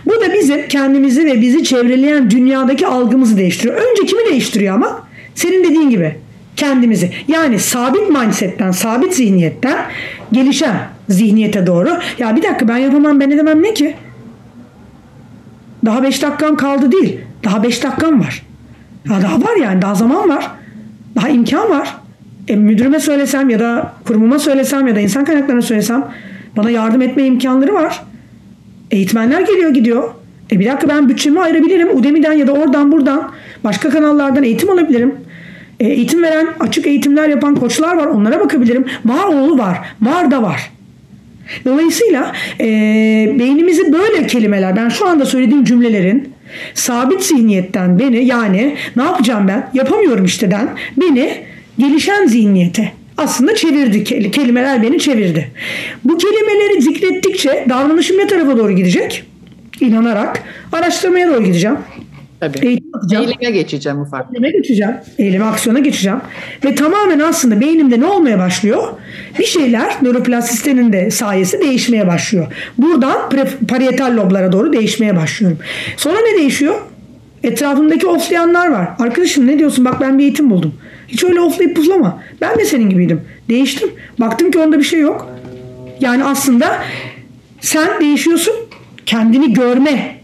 [0.06, 3.74] Bu da bizim kendimizi ve bizi çevreleyen dünyadaki algımızı değiştiriyor.
[3.74, 5.08] Önce kimi değiştiriyor ama?
[5.34, 6.16] Senin dediğin gibi
[6.56, 7.10] kendimizi.
[7.28, 9.78] Yani sabit mindsetten, sabit zihniyetten
[10.32, 10.76] gelişen
[11.08, 11.98] zihniyete doğru.
[12.18, 13.96] Ya bir dakika ben yapamam ben edemem ne ki?
[15.84, 17.20] Daha 5 dakikam kaldı değil.
[17.44, 18.42] Daha 5 dakikam var.
[19.10, 20.50] Ya daha var yani daha zaman var.
[21.16, 21.96] Daha imkan var.
[22.48, 26.08] E, müdürüme söylesem ya da kurumuma söylesem ya da insan kaynaklarına söylesem
[26.56, 28.02] bana yardım etme imkanları var.
[28.90, 30.10] Eğitmenler geliyor gidiyor.
[30.52, 31.98] E bir dakika ben bütçemi ayırabilirim.
[31.98, 33.32] Udemy'den ya da oradan buradan
[33.64, 35.14] başka kanallardan eğitim alabilirim.
[35.80, 38.06] E, eğitim veren, açık eğitimler yapan koçlar var.
[38.06, 38.84] Onlara bakabilirim.
[39.04, 39.78] Var oğlu var.
[40.02, 40.70] Var da var.
[41.64, 42.66] Dolayısıyla e,
[43.38, 46.32] beynimizi böyle kelimeler, ben şu anda söylediğim cümlelerin
[46.74, 51.44] sabit zihniyetten beni yani ne yapacağım ben yapamıyorum işteden beni
[51.78, 54.04] gelişen zihniyete aslında çevirdi.
[54.30, 55.50] Kelimeler beni çevirdi.
[56.04, 59.24] Bu kelimeleri zikrettikçe davranışım ne tarafa doğru gidecek?
[59.80, 61.76] İnanarak araştırmaya doğru gideceğim.
[62.40, 62.66] Tabii.
[62.66, 63.24] Eğitim yapacağım.
[63.24, 64.26] Eyleme geçeceğim ufak.
[64.30, 64.94] Eyleme geçeceğim.
[65.18, 66.20] Eyleme, aksiyona geçeceğim.
[66.64, 68.88] Ve tamamen aslında beynimde ne olmaya başlıyor?
[69.38, 72.46] Bir şeyler nöroplastisitenin de sayesi değişmeye başlıyor.
[72.78, 73.30] Buradan
[73.68, 75.58] parietal loblara doğru değişmeye başlıyorum.
[75.96, 76.74] Sonra ne değişiyor?
[77.42, 78.88] Etrafımdaki oflayanlar var.
[78.98, 79.84] Arkadaşım ne diyorsun?
[79.84, 80.74] Bak ben bir eğitim buldum.
[81.08, 82.22] Hiç öyle oflayıp puflama.
[82.40, 83.20] Ben de senin gibiydim.
[83.48, 83.90] Değiştim.
[84.20, 85.28] Baktım ki onda bir şey yok.
[86.00, 86.78] Yani aslında
[87.60, 88.54] sen değişiyorsun.
[89.06, 90.16] Kendini görme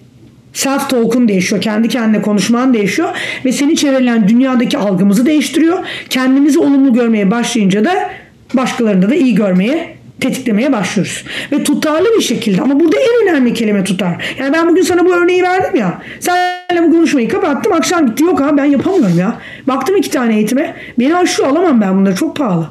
[0.53, 1.62] self talk'un değişiyor.
[1.62, 3.09] Kendi kendine konuşman değişiyor.
[3.45, 5.79] Ve seni çevrelen dünyadaki algımızı değiştiriyor.
[6.11, 8.11] Kendimizi olumlu görmeye başlayınca da
[8.55, 11.24] başkalarında da iyi görmeye tetiklemeye başlıyoruz.
[11.52, 14.35] Ve tutarlı bir şekilde ama burada en önemli kelime tutar.
[14.38, 16.02] Yani ben bugün sana bu örneği verdim ya.
[16.20, 17.72] Senle bu konuşmayı kapattım.
[17.72, 18.24] Akşam gitti.
[18.24, 19.37] Yok abi ben yapamıyorum ya.
[19.66, 20.74] Baktım iki tane eğitime.
[20.98, 22.14] Beni aşıyor alamam ben bunları.
[22.14, 22.68] Çok pahalı.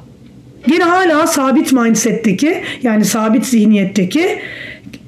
[0.67, 4.39] Yine hala sabit mindset'teki yani sabit zihniyetteki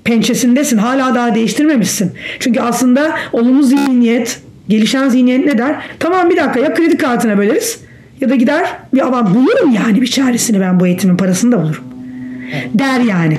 [0.04, 0.77] pençesindesin.
[0.77, 2.12] Hala daha değiştirmemişsin.
[2.39, 5.75] Çünkü aslında olumlu zihniyet, gelişen zihniyet ne der?
[5.99, 7.80] Tamam bir dakika ya kredi kartına böleriz
[8.21, 11.90] ya da gider bir aman bulurum yani bir çaresini ben bu eğitimin parasını da bulurum
[12.74, 13.38] der yani.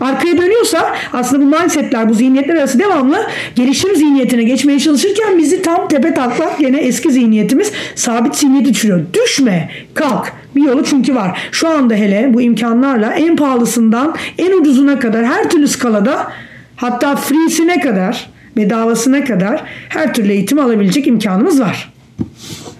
[0.00, 5.88] Arkaya dönüyorsa aslında bu mindsetler, bu zihniyetler arası devamlı gelişim zihniyetine geçmeye çalışırken bizi tam
[5.88, 9.00] tepe taklak gene eski zihniyetimiz sabit zihniyeti düşürüyor.
[9.14, 10.32] Düşme, kalk.
[10.56, 11.48] Bir yolu çünkü var.
[11.52, 16.32] Şu anda hele bu imkanlarla en pahalısından en ucuzuna kadar her türlü skalada
[16.76, 21.92] hatta free'sine kadar bedavasına kadar her türlü eğitim alabilecek imkanımız var.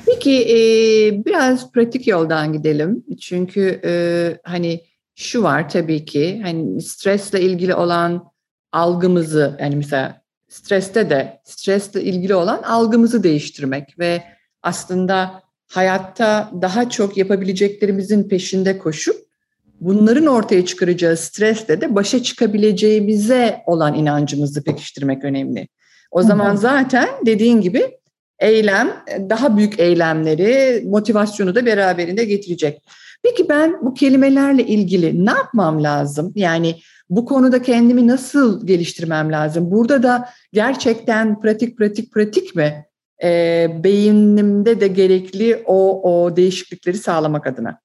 [0.07, 0.57] Peki e,
[1.27, 3.05] biraz pratik yoldan gidelim.
[3.21, 3.93] Çünkü e,
[4.45, 4.81] hani
[5.15, 8.25] şu var tabii ki hani stresle ilgili olan
[8.73, 14.23] algımızı yani mesela streste de stresle ilgili olan algımızı değiştirmek ve
[14.63, 19.17] aslında hayatta daha çok yapabileceklerimizin peşinde koşup
[19.81, 25.69] bunların ortaya çıkaracağı stresle de başa çıkabileceğimize olan inancımızı pekiştirmek önemli.
[26.11, 27.99] O zaman zaten dediğin gibi
[28.39, 32.83] eylem daha büyük eylemleri, motivasyonu da beraberinde getirecek.
[33.25, 36.33] Peki ben bu kelimelerle ilgili ne yapmam lazım?
[36.35, 36.75] Yani
[37.11, 39.71] bu konuda kendimi nasıl geliştirmem lazım?
[39.71, 42.85] Burada da gerçekten pratik pratik pratik mi?
[43.25, 47.79] E, beynimde de gerekli o, o değişiklikleri sağlamak adına.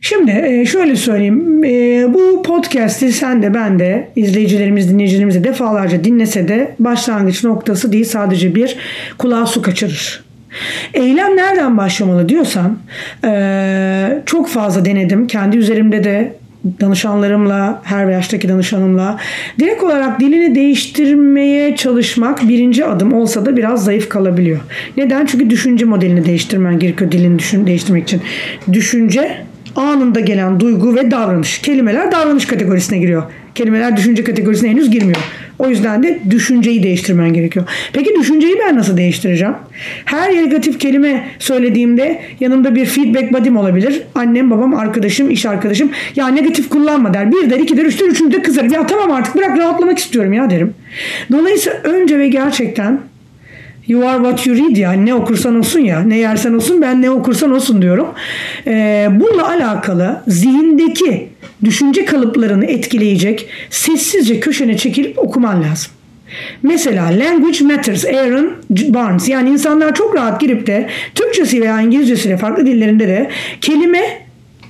[0.00, 1.64] Şimdi e, şöyle söyleyeyim.
[1.64, 7.92] E, bu podcast'i sen de ben de izleyicilerimiz, dinleyicilerimiz de defalarca dinlese de başlangıç noktası
[7.92, 8.76] değil sadece bir
[9.18, 10.23] kulağa su kaçırır.
[10.94, 12.78] Eylem nereden başlamalı diyorsan
[14.26, 15.26] çok fazla denedim.
[15.26, 16.32] Kendi üzerimde de
[16.80, 19.18] danışanlarımla, her yaştaki danışanımla
[19.58, 24.60] direkt olarak dilini değiştirmeye çalışmak birinci adım olsa da biraz zayıf kalabiliyor.
[24.96, 25.26] Neden?
[25.26, 28.22] Çünkü düşünce modelini değiştirmen gerekiyor dilini düşün, değiştirmek için.
[28.72, 29.38] Düşünce
[29.76, 31.58] anında gelen duygu ve davranış.
[31.58, 33.22] Kelimeler davranış kategorisine giriyor.
[33.54, 35.20] Kelimeler düşünce kategorisine henüz girmiyor.
[35.64, 37.68] O yüzden de düşünceyi değiştirmen gerekiyor.
[37.92, 39.54] Peki düşünceyi ben nasıl değiştireceğim?
[40.04, 44.02] Her negatif kelime söylediğimde yanımda bir feedback body'm olabilir.
[44.14, 45.90] Annem, babam, arkadaşım, iş arkadaşım.
[46.16, 47.32] Ya negatif kullanma der.
[47.32, 48.72] Bir der, iki der, üç der, üçüncü de kızarım.
[48.72, 50.74] Ya tamam artık bırak rahatlamak istiyorum ya derim.
[51.32, 53.00] Dolayısıyla önce ve gerçekten
[53.88, 57.10] You are what you read yani ne okursan olsun ya ne yersen olsun ben ne
[57.10, 58.08] okursan olsun diyorum.
[58.66, 61.28] Ee, bununla alakalı zihindeki
[61.64, 65.92] düşünce kalıplarını etkileyecek sessizce köşene çekilip okuman lazım.
[66.62, 72.66] Mesela Language Matters Aaron Barnes yani insanlar çok rahat girip de Türkçesi veya İngilizcesiyle farklı
[72.66, 74.26] dillerinde de kelime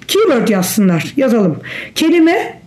[0.08, 1.58] keyword yazsınlar yazalım.
[1.94, 2.60] Kelime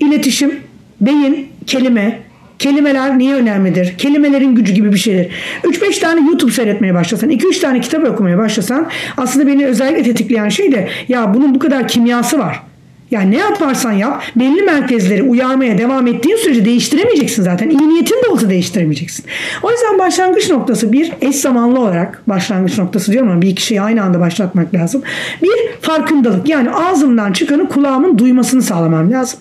[0.00, 0.60] iletişim,
[1.00, 2.18] beyin, kelime,
[2.62, 3.94] Kelimeler niye önemlidir?
[3.98, 5.32] Kelimelerin gücü gibi bir şeydir.
[5.64, 10.72] 3-5 tane YouTube seyretmeye başlasan, 2-3 tane kitap okumaya başlasan aslında beni özellikle tetikleyen şey
[10.72, 12.62] de ya bunun bu kadar kimyası var.
[13.10, 17.70] Yani ne yaparsan yap belli merkezleri uyarmaya devam ettiğin sürece değiştiremeyeceksin zaten.
[17.70, 19.24] İyi niyetin de olsa değiştiremeyeceksin.
[19.62, 24.02] O yüzden başlangıç noktası bir eş zamanlı olarak başlangıç noktası diyorum ama bir kişiyi aynı
[24.02, 25.02] anda başlatmak lazım.
[25.42, 29.40] Bir farkındalık yani ağzımdan çıkanı kulağımın duymasını sağlamam lazım.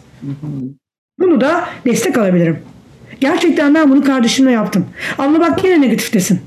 [1.20, 2.71] Bunu da destek alabilirim.
[3.22, 4.86] Gerçekten ben bunu kardeşimle yaptım.
[5.18, 6.40] Abla bak yine negatiftesin.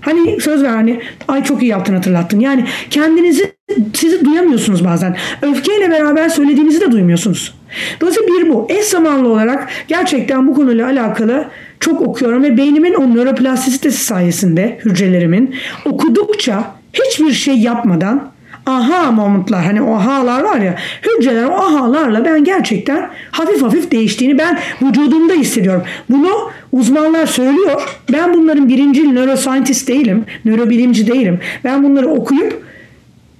[0.00, 2.40] Hani söz ver hani ay çok iyi yaptın hatırlattın.
[2.40, 3.52] Yani kendinizi
[3.94, 5.16] sizi duyamıyorsunuz bazen.
[5.42, 7.54] Öfkeyle beraber söylediğinizi de duymuyorsunuz.
[8.00, 8.66] Dolayısıyla bir bu.
[8.68, 11.48] Eş zamanlı olarak gerçekten bu konuyla alakalı
[11.80, 15.54] çok okuyorum ve beynimin o nöroplastisitesi sayesinde hücrelerimin
[15.84, 18.29] okudukça hiçbir şey yapmadan
[18.70, 24.38] aha momentlar hani o ahalar var ya hücreler o ahalarla ben gerçekten hafif hafif değiştiğini
[24.38, 25.82] ben vücudumda hissediyorum.
[26.10, 27.98] Bunu uzmanlar söylüyor.
[28.12, 30.24] Ben bunların birinci neuroscientist değilim.
[30.44, 31.40] Nörobilimci değilim.
[31.64, 32.64] Ben bunları okuyup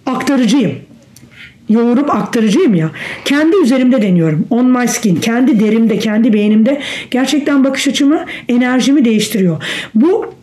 [0.07, 0.73] aktarıcıyım
[1.71, 2.91] yoğurup aktarıcıyım ya.
[3.25, 4.47] Kendi üzerimde deniyorum.
[4.51, 5.17] On my skin.
[5.17, 9.63] Kendi derimde, kendi beynimde gerçekten bakış açımı, enerjimi değiştiriyor.
[9.95, 10.35] Bu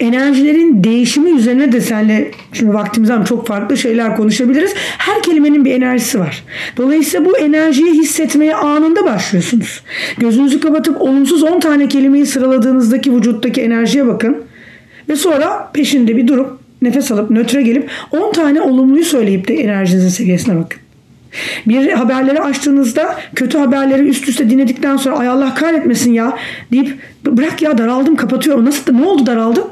[0.00, 4.74] enerjilerin değişimi üzerine de senle şimdi vaktimiz var çok farklı şeyler konuşabiliriz.
[4.76, 6.44] Her kelimenin bir enerjisi var.
[6.76, 9.82] Dolayısıyla bu enerjiyi hissetmeye anında başlıyorsunuz.
[10.18, 14.36] Gözünüzü kapatıp olumsuz 10 tane kelimeyi sıraladığınızdaki vücuttaki enerjiye bakın.
[15.08, 20.08] Ve sonra peşinde bir durup nefes alıp nötre gelip 10 tane olumluyu söyleyip de enerjinizin
[20.08, 20.80] seviyesine bakın.
[21.66, 26.38] Bir haberleri açtığınızda kötü haberleri üst üste dinledikten sonra ay Allah kahretmesin ya
[26.72, 28.64] deyip bırak ya daraldım kapatıyorum.
[28.64, 29.64] Nasıl ne oldu daraldım?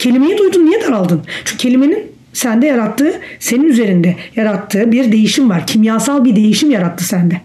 [0.00, 1.22] Kelimeyi duydun niye daraldın?
[1.44, 5.66] Çünkü kelimenin sende yarattığı, senin üzerinde yarattığı bir değişim var.
[5.66, 7.40] Kimyasal bir değişim yarattı sende.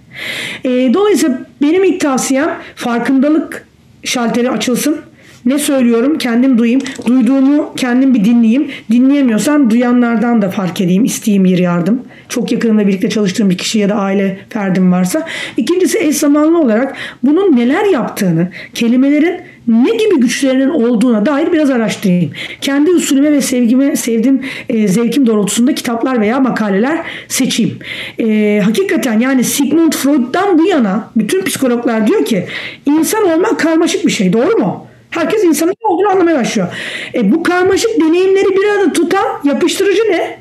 [0.64, 3.68] E, dolayısıyla benim ilk tavsiyem farkındalık
[4.04, 5.02] şalteri açılsın.
[5.46, 6.82] Ne söylüyorum kendim duyayım.
[7.06, 8.68] Duyduğumu kendim bir dinleyeyim.
[8.92, 11.04] Dinleyemiyorsam duyanlardan da fark edeyim.
[11.04, 12.02] isteyeyim bir yardım.
[12.30, 15.28] Çok yakınımda birlikte çalıştığım bir kişi ya da aile ferdim varsa.
[15.58, 22.32] İkincisi eş zamanlı olarak bunun neler yaptığını, kelimelerin ne gibi güçlerinin olduğuna dair biraz araştırayım.
[22.62, 27.80] Kendi usulüme ve sevgime, sevdiğim e, zevkim doğrultusunda kitaplar veya makaleler seçeyim.
[28.20, 32.46] E, hakikaten yani Sigmund Freud'dan bu yana bütün psikologlar diyor ki
[32.86, 34.34] insan olmak karmaşık bir şey.
[34.34, 34.88] Doğru mu?
[35.16, 36.68] Herkes insanın ne olduğunu anlamaya başlıyor.
[37.14, 40.40] E, bu karmaşık deneyimleri bir arada tutan yapıştırıcı ne?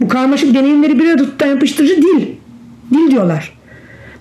[0.00, 2.26] Bu karmaşık deneyimleri bir arada tutan yapıştırıcı dil.
[2.94, 3.52] Dil diyorlar.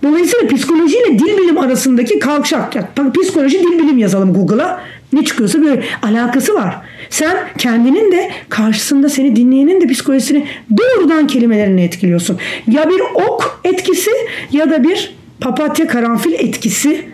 [0.04, 2.76] Dolayısıyla psikoloji ile dil bilim arasındaki kavşak.
[2.76, 2.90] Ya,
[3.22, 4.82] psikoloji dil bilim yazalım Google'a.
[5.14, 6.76] Ne çıkıyorsa böyle alakası var.
[7.10, 12.38] Sen kendinin de karşısında seni dinleyenin de psikolojisini doğrudan kelimelerine etkiliyorsun.
[12.68, 14.12] Ya bir ok etkisi
[14.52, 17.06] ya da bir papatya karanfil etkisi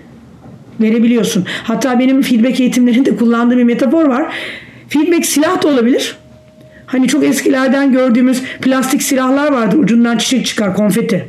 [0.81, 1.45] verebiliyorsun.
[1.63, 4.33] Hatta benim feedback eğitimlerinde kullandığım bir metafor var.
[4.89, 6.15] Feedback silah da olabilir.
[6.85, 9.77] Hani çok eskilerden gördüğümüz plastik silahlar vardı.
[9.77, 11.27] Ucundan çiçek çıkar, konfeti.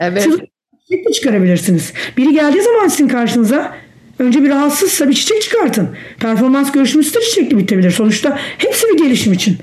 [0.00, 0.22] Evet.
[0.22, 0.34] Siz
[0.82, 1.92] çiçek de çıkarabilirsiniz.
[2.16, 3.74] Biri geldiği zaman sizin karşınıza
[4.18, 5.88] önce bir rahatsızsa bir çiçek çıkartın.
[6.20, 7.90] Performans görüşmesi de çiçekli bitebilir.
[7.90, 9.56] Sonuçta hepsi bir gelişim için.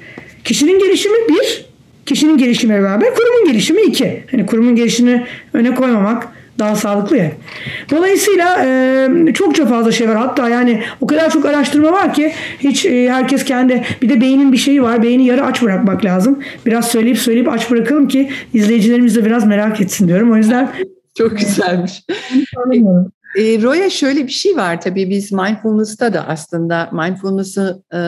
[0.44, 1.66] Kişinin gelişimi bir,
[2.06, 4.24] kişinin gelişimi beraber kurumun gelişimi iki.
[4.32, 6.28] Hani kurumun gelişimini öne koymamak
[6.60, 7.32] daha sağlıklı ya.
[7.90, 10.18] Dolayısıyla e, çokça fazla şey var.
[10.18, 14.52] Hatta yani o kadar çok araştırma var ki hiç e, herkes kendi bir de beynin
[14.52, 15.04] bir şeyi var.
[15.04, 16.40] Beyni yarı aç bırakmak lazım.
[16.66, 20.32] Biraz söyleyip söyleyip aç bırakalım ki izleyicilerimiz de biraz merak etsin diyorum.
[20.32, 20.70] O yüzden
[21.18, 22.04] çok güzelmiş.
[23.36, 28.00] e, Roya şöyle bir şey var tabii biz mindfulness'ta da aslında mindfulness'ı e,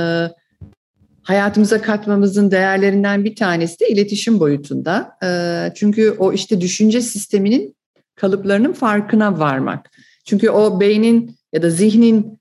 [1.23, 5.17] hayatımıza katmamızın değerlerinden bir tanesi de iletişim boyutunda.
[5.23, 7.75] Ee, çünkü o işte düşünce sisteminin
[8.15, 9.89] kalıplarının farkına varmak.
[10.25, 12.39] Çünkü o beynin ya da zihnin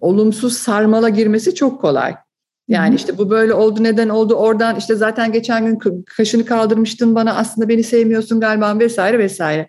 [0.00, 2.14] olumsuz sarmala girmesi çok kolay.
[2.68, 7.36] Yani işte bu böyle oldu neden oldu oradan işte zaten geçen gün kaşını kaldırmıştın bana
[7.36, 9.68] aslında beni sevmiyorsun galiba vesaire vesaire.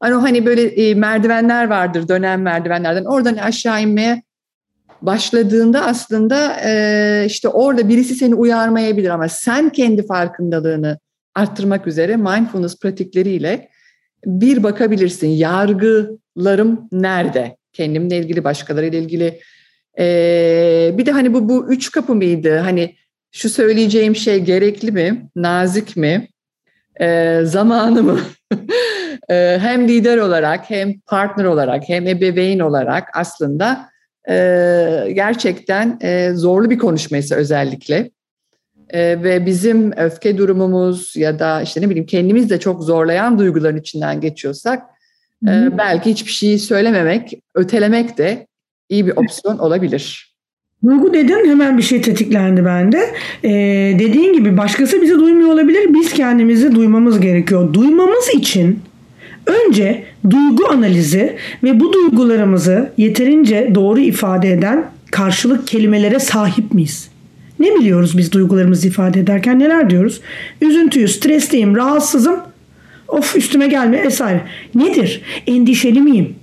[0.00, 4.22] Hani hani böyle e, merdivenler vardır dönem merdivenlerden oradan aşağı inmeye
[5.02, 10.98] başladığında aslında e, işte orada birisi seni uyarmayabilir ama sen kendi farkındalığını
[11.34, 13.68] arttırmak üzere mindfulness pratikleriyle
[14.26, 15.28] bir bakabilirsin.
[15.28, 17.56] Yargılarım nerede?
[17.72, 19.40] Kendimle ilgili, başkalarıyla ilgili.
[19.98, 22.58] Ee, bir de hani bu, bu üç kapı mıydı?
[22.58, 22.94] Hani
[23.32, 25.30] şu söyleyeceğim şey gerekli mi?
[25.36, 26.28] Nazik mi?
[27.00, 28.20] Ee, zamanı mı?
[29.30, 33.88] ee, hem lider olarak, hem partner olarak, hem ebeveyn olarak aslında
[34.28, 34.34] e,
[35.12, 38.10] gerçekten e, zorlu bir konuşmaysa özellikle
[38.94, 44.20] ve bizim öfke durumumuz ya da işte ne bileyim kendimiz de çok zorlayan duyguların içinden
[44.20, 44.82] geçiyorsak
[45.48, 48.46] e, belki hiçbir şeyi söylememek, ötelemek de
[48.88, 50.34] iyi bir opsiyon olabilir.
[50.84, 53.14] Duygu dedin hemen bir şey tetiklendi bende.
[53.44, 53.50] Ee,
[53.98, 55.94] dediğin gibi başkası bizi duymuyor olabilir.
[55.94, 57.74] Biz kendimizi duymamız gerekiyor.
[57.74, 58.78] Duymamız için
[59.46, 67.13] önce duygu analizi ve bu duygularımızı yeterince doğru ifade eden karşılık kelimelere sahip miyiz?
[67.58, 70.20] Ne biliyoruz biz duygularımızı ifade ederken neler diyoruz?
[70.60, 72.36] Üzüntüyü, stresliyim, rahatsızım,
[73.08, 74.40] of üstüme gelme vesaire.
[74.74, 75.22] Nedir?
[75.46, 76.34] Endişeli miyim?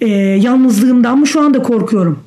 [0.00, 2.18] Ee, yalnızlığımdan mı şu anda korkuyorum?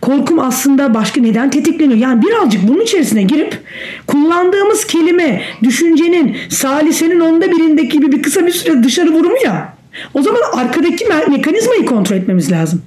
[0.00, 1.98] Korkum aslında başka neden tetikleniyor?
[1.98, 3.58] Yani birazcık bunun içerisine girip
[4.06, 9.79] kullandığımız kelime, düşüncenin, salisenin onda birindeki gibi bir kısa bir süre dışarı vurumu ya.
[10.14, 12.82] O zaman arkadaki me- mekanizmayı kontrol etmemiz lazım.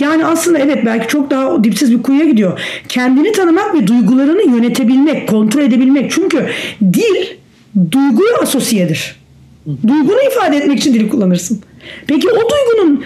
[0.00, 2.60] Yani aslında evet belki çok daha dipsiz bir kuyuya gidiyor.
[2.88, 6.10] Kendini tanımak ve duygularını yönetebilmek, kontrol edebilmek.
[6.10, 6.46] Çünkü
[6.82, 7.26] dil
[7.92, 9.16] duyguya asosiyedir.
[9.86, 11.60] Duygunu ifade etmek için dili kullanırsın.
[12.06, 13.04] Peki o duygunun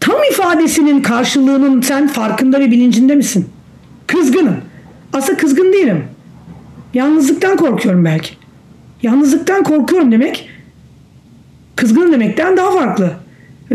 [0.00, 3.48] tam ifadesinin karşılığının sen farkında ve bilincinde misin?
[4.06, 4.56] Kızgınım.
[5.12, 6.04] Aslında kızgın değilim.
[6.94, 8.30] Yalnızlıktan korkuyorum belki.
[9.02, 10.48] Yalnızlıktan korkuyorum demek
[11.78, 13.10] kızgınım demekten daha farklı.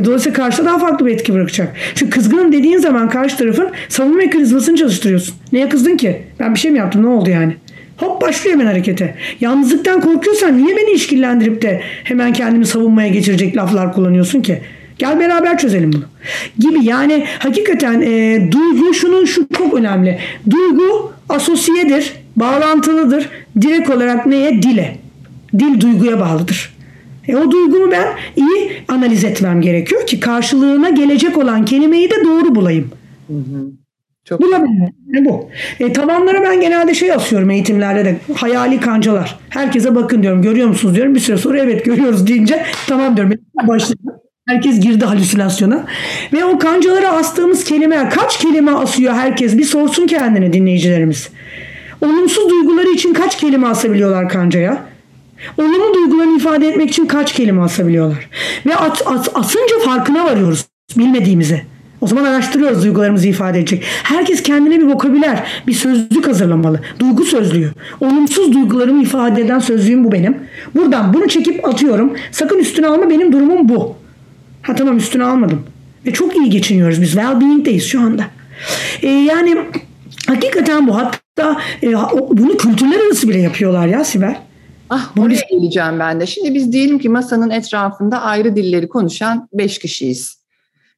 [0.06, 1.76] Dolayısıyla karşıda daha farklı bir etki bırakacak.
[1.96, 5.36] Çünkü kızgınım dediğin zaman karşı tarafın savunma mekanizmasını çalıştırıyorsun.
[5.52, 6.22] Neye kızdın ki?
[6.40, 7.04] Ben bir şey mi yaptım?
[7.04, 7.56] Ne oldu yani?
[7.98, 9.16] Hop başlıyor hemen harekete.
[9.40, 14.62] Yalnızlıktan korkuyorsan niye beni işkillendirip de hemen kendimi savunmaya geçirecek laflar kullanıyorsun ki?
[14.98, 16.04] Gel beraber çözelim bunu.
[16.60, 20.20] Gibi yani hakikaten e, duygu şunun şu çok önemli.
[20.50, 23.30] Duygu asosiyedir, bağlantılıdır.
[23.62, 24.62] Direkt olarak neye?
[24.62, 24.98] Dile.
[25.60, 26.73] Dil duyguya bağlıdır.
[27.28, 32.56] E, o duygumu ben iyi analiz etmem gerekiyor ki karşılığına gelecek olan kelimeyi de doğru
[32.56, 32.92] bulayım.
[33.28, 33.72] Hı hı.
[34.26, 34.40] Çok.
[35.08, 35.50] Ne bu?
[35.80, 38.16] E, tavanlara ben genelde şey asıyorum eğitimlerde de.
[38.36, 39.40] Hayali kancalar.
[39.50, 40.42] Herkese bakın diyorum.
[40.42, 41.16] Görüyor musunuz diyorum.
[41.16, 43.34] Bir süre sonra evet görüyoruz deyince tamam diyorum.
[43.68, 44.06] Başladım.
[44.48, 45.86] Herkes girdi halüsinasyona.
[46.34, 49.58] Ve o kancalara astığımız kelime kaç kelime asıyor herkes?
[49.58, 51.30] Bir sorsun kendine dinleyicilerimiz.
[52.02, 54.93] Olumsuz duyguları için kaç kelime asabiliyorlar kancaya?
[55.58, 58.30] Olumlu duygularını ifade etmek için kaç kelime asabiliyorlar?
[58.66, 60.66] Ve at, at, asınca farkına varıyoruz
[60.98, 61.62] bilmediğimize.
[62.02, 63.84] O zaman araştırıyoruz duygularımızı ifade edecek.
[64.04, 66.80] Herkes kendine bir vokabüler, bir sözlük hazırlamalı.
[67.00, 67.72] Duygu sözlüğü.
[68.02, 70.38] Olumsuz duygularımı ifade eden sözlüğüm bu benim.
[70.76, 72.14] Buradan bunu çekip atıyorum.
[72.32, 73.96] Sakın üstüne alma benim durumum bu.
[74.62, 75.62] Ha tamam üstüne almadım.
[76.06, 77.12] Ve çok iyi geçiniyoruz biz.
[77.14, 78.24] Well-being'deyiz şu anda.
[79.02, 79.58] Ee, yani
[80.28, 80.98] hakikaten bu.
[80.98, 81.94] Hatta e,
[82.32, 84.36] bunu kültürler arası bile yapıyorlar ya Sibel.
[84.96, 86.26] Ah buraya geleceğim ben de.
[86.26, 90.44] Şimdi biz diyelim ki masanın etrafında ayrı dilleri konuşan beş kişiyiz.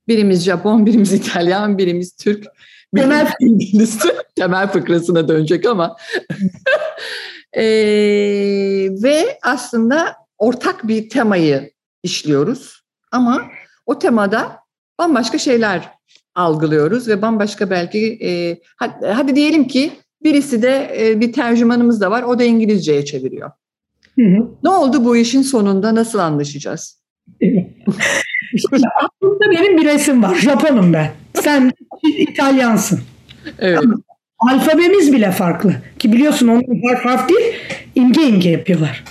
[0.07, 2.45] Birimiz Japon, birimiz İtalyan, birimiz Türk,
[2.93, 3.99] birimiz İngiliz.
[4.35, 5.95] Temel fıkrasına dönecek ama.
[7.53, 7.63] e,
[9.03, 11.71] ve aslında ortak bir temayı
[12.03, 12.83] işliyoruz.
[13.11, 13.41] Ama
[13.85, 14.59] o temada
[14.99, 15.89] bambaşka şeyler
[16.35, 19.91] algılıyoruz ve bambaşka belki e, hadi, hadi diyelim ki
[20.23, 23.51] birisi de e, bir tercümanımız da var o da İngilizceye çeviriyor.
[24.19, 24.47] Hı hı.
[24.63, 26.99] Ne oldu bu işin sonunda nasıl anlaşacağız?
[28.95, 30.35] aklımda benim bir resim var.
[30.35, 31.11] Japonum ben.
[31.33, 31.71] Sen
[32.17, 32.99] İtalyansın.
[33.59, 33.79] Evet.
[33.83, 33.95] Ama
[34.39, 35.73] alfabemiz bile farklı.
[35.99, 37.53] Ki biliyorsun onun harf harf değil,
[37.95, 39.03] imge imge yapıyorlar.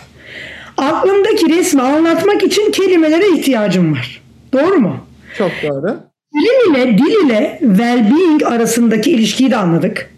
[0.76, 4.22] Aklımdaki resmi anlatmak için kelimelere ihtiyacım var.
[4.52, 4.96] Doğru mu?
[5.38, 5.96] Çok doğru.
[6.34, 10.13] Bilim ile dil ile well-being arasındaki ilişkiyi de anladık.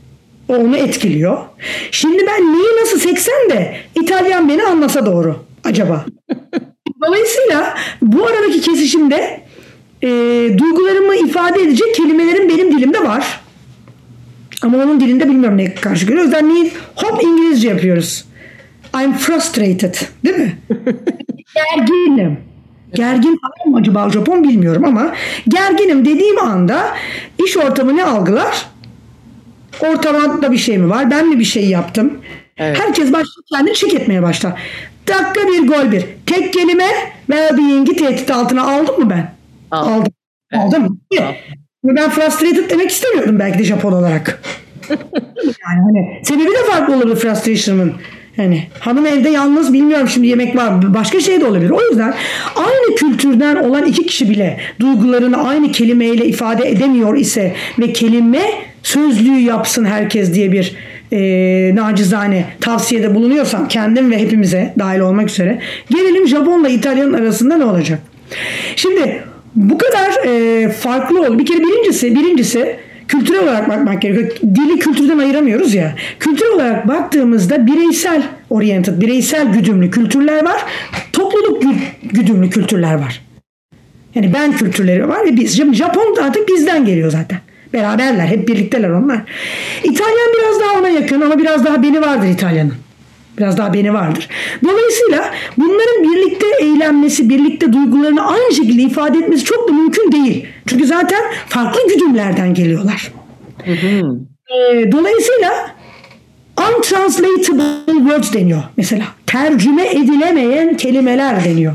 [0.48, 1.38] O onu etkiliyor.
[1.90, 6.04] Şimdi ben neyi nasıl seksem de İtalyan beni anlasa doğru acaba.
[7.06, 9.40] Dolayısıyla bu aradaki kesişimde
[10.02, 10.08] e,
[10.58, 13.40] duygularımı ifade edecek kelimelerim benim dilimde var.
[14.62, 16.20] Ama onun dilinde bilmiyorum ne karşı geliyor.
[16.20, 18.24] O yüzden neyi hop İngilizce yapıyoruz.
[19.02, 19.94] I'm frustrated.
[20.24, 20.58] Değil mi?
[21.54, 22.38] Gerginim.
[22.94, 25.12] Gergin mı acaba Japon bilmiyorum ama
[25.48, 26.94] gerginim dediğim anda
[27.46, 28.66] iş ortamı ne algılar?
[29.80, 31.10] Ortamda bir şey mi var?
[31.10, 32.18] Ben mi bir şey yaptım?
[32.58, 32.78] Evet.
[32.80, 34.52] Herkes başlıyor kendini çek etmeye başlar.
[35.08, 36.04] Dakika bir gol bir.
[36.26, 36.88] Tek kelime
[37.30, 39.34] well-being'i tehdit altına aldım mı ben?
[39.70, 39.88] Al.
[39.88, 40.12] Aldım.
[40.52, 40.64] Evet.
[40.64, 41.00] Aldım.
[41.20, 41.32] Al.
[41.84, 44.42] Ben frustrated demek istemiyordum belki de Japon olarak.
[45.44, 47.94] yani hani sebebi de farklı olabilir frustration'ın.
[48.36, 51.70] Yani hanım evde yalnız bilmiyorum şimdi yemek var başka şey de olabilir.
[51.70, 52.14] O yüzden
[52.56, 58.42] aynı kültürden olan iki kişi bile duygularını aynı kelimeyle ifade edemiyor ise ve kelime
[58.86, 60.74] sözlüğü yapsın herkes diye bir
[61.12, 61.20] e,
[61.74, 65.58] nacizane tavsiyede bulunuyorsam kendim ve hepimize dahil olmak üzere
[65.90, 67.98] gelelim Japonla İtalyan arasında ne olacak?
[68.76, 69.22] Şimdi
[69.54, 71.38] bu kadar e, farklı oldu.
[71.38, 72.76] Bir kere birincisi, birincisi
[73.08, 74.54] kültürel olarak bakmak gerekiyor.
[74.54, 75.94] Dili kültürden ayıramıyoruz ya.
[76.20, 80.64] Kültür olarak baktığımızda bireysel oriented, bireysel güdümlü kültürler var.
[81.12, 81.62] Topluluk
[82.02, 83.22] güdümlü kültürler var.
[84.14, 85.56] Yani ben kültürleri var ve biz.
[85.56, 87.38] Japon artık bizden geliyor zaten.
[87.76, 89.20] Beraberler, hep birlikteler onlar.
[89.84, 92.74] İtalyan biraz daha ona yakın ama biraz daha beni vardır İtalyan'ın.
[93.38, 94.28] Biraz daha beni vardır.
[94.64, 100.46] Dolayısıyla bunların birlikte eğlenmesi, birlikte duygularını aynı şekilde ifade etmesi çok da mümkün değil.
[100.66, 103.12] Çünkü zaten farklı güdümlerden geliyorlar.
[103.64, 104.18] Hı hı.
[104.56, 105.70] E, dolayısıyla
[106.76, 109.04] untranslatable words deniyor mesela.
[109.26, 111.74] Tercüme edilemeyen kelimeler deniyor.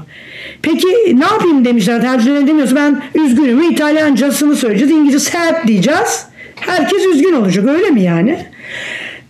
[0.61, 0.87] Peki
[1.19, 6.25] ne yapayım demişler tercüme edemiyorsa ben üzgünüm İtalyancasını söyleyeceğiz İngilizce sad diyeceğiz.
[6.55, 8.45] Herkes üzgün olacak öyle mi yani?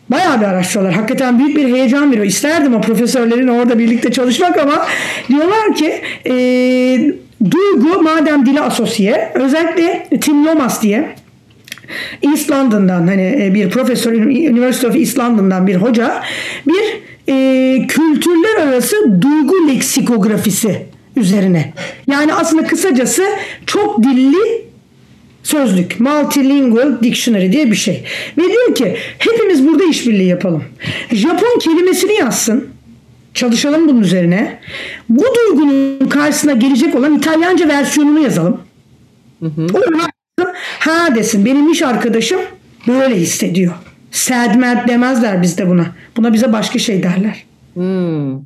[0.09, 0.93] Bayağı bir araştırıyorlar.
[0.93, 2.25] Hakikaten büyük bir heyecan veriyor.
[2.25, 4.85] İsterdim o profesörlerin orada birlikte çalışmak ama
[5.29, 6.33] diyorlar ki e,
[7.51, 11.15] duygu madem dile asosiye özellikle Tim Lomas diye
[12.21, 16.21] East London'dan hani e, bir profesör University of East London'dan bir hoca
[16.67, 20.85] bir e, kültürler arası duygu leksikografisi
[21.15, 21.73] üzerine.
[22.07, 23.23] Yani aslında kısacası
[23.65, 24.65] çok dilli
[25.43, 25.99] sözlük.
[25.99, 28.03] Multilingual Dictionary diye bir şey.
[28.37, 30.63] Ve diyor ki hepimiz burada işbirliği yapalım.
[31.11, 32.67] Japon kelimesini yazsın.
[33.33, 34.59] Çalışalım bunun üzerine.
[35.09, 38.61] Bu duygunun karşısına gelecek olan İtalyanca versiyonunu yazalım.
[39.39, 39.67] Hı hı.
[39.73, 39.79] O
[40.79, 42.39] ha desin benim iş arkadaşım
[42.87, 43.73] böyle hissediyor.
[44.11, 45.85] Sad mad demezler bizde buna.
[46.17, 47.43] Buna bize başka şey derler.
[47.73, 48.39] Hmm.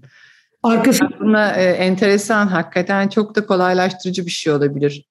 [0.65, 1.05] Arkası...
[1.19, 5.05] Buna e, enteresan hakikaten çok da kolaylaştırıcı bir şey olabilir.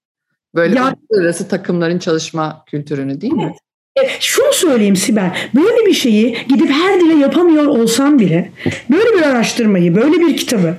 [0.54, 3.54] Böyle ya, arası takımların çalışma kültürünü değil mi?
[3.96, 8.50] E, şunu söyleyeyim Sibel, böyle bir şeyi gidip her dile yapamıyor olsam bile
[8.90, 10.76] böyle bir araştırmayı, böyle bir kitabı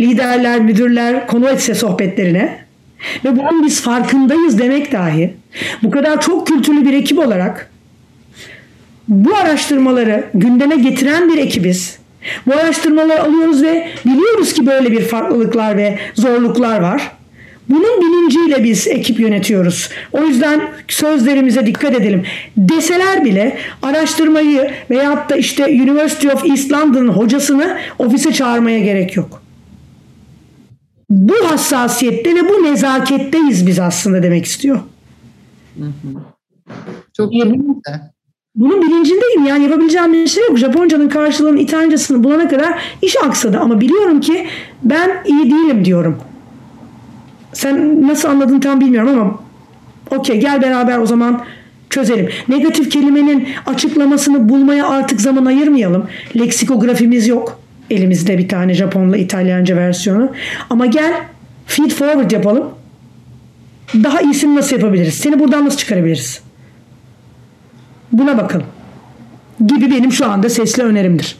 [0.00, 2.64] liderler, müdürler konu etse sohbetlerine
[3.24, 5.34] ve bunun biz farkındayız demek dahi
[5.82, 7.70] bu kadar çok kültürlü bir ekip olarak
[9.08, 12.01] bu araştırmaları gündeme getiren bir ekibiz.
[12.46, 17.12] Bu araştırmaları alıyoruz ve biliyoruz ki böyle bir farklılıklar ve zorluklar var.
[17.68, 19.90] Bunun bilinciyle biz ekip yönetiyoruz.
[20.12, 22.22] O yüzden sözlerimize dikkat edelim.
[22.56, 29.42] Deseler bile araştırmayı veyahut da işte University of East London hocasını ofise çağırmaya gerek yok.
[31.10, 34.80] Bu hassasiyette ve bu nezaketteyiz biz aslında demek istiyor.
[37.16, 37.44] Çok iyi.
[38.54, 40.58] Bunun bilincindeyim yani yapabileceğim bir şey yok.
[40.58, 44.46] Japonca'nın karşılığını İtalyancasını bulana kadar iş aksadı ama biliyorum ki
[44.82, 46.18] ben iyi değilim diyorum.
[47.52, 49.38] Sen nasıl anladın tam bilmiyorum ama
[50.10, 51.44] okey gel beraber o zaman
[51.90, 52.28] çözelim.
[52.48, 56.06] Negatif kelimenin açıklamasını bulmaya artık zaman ayırmayalım.
[56.36, 57.58] Leksikografimiz yok.
[57.90, 60.30] Elimizde bir tane Japonla İtalyanca versiyonu.
[60.70, 61.12] Ama gel
[61.66, 62.64] feed forward yapalım.
[63.94, 65.14] Daha iyisini nasıl yapabiliriz?
[65.14, 66.42] Seni buradan nasıl çıkarabiliriz?
[68.12, 68.66] Buna bakalım.
[69.66, 71.36] Gibi benim şu anda sesli önerimdir.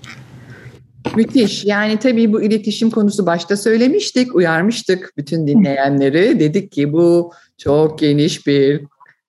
[1.17, 1.65] Müthiş.
[1.65, 6.41] Yani tabii bu iletişim konusu başta söylemiştik, uyarmıştık bütün dinleyenleri.
[6.41, 8.81] Dedik ki bu çok geniş bir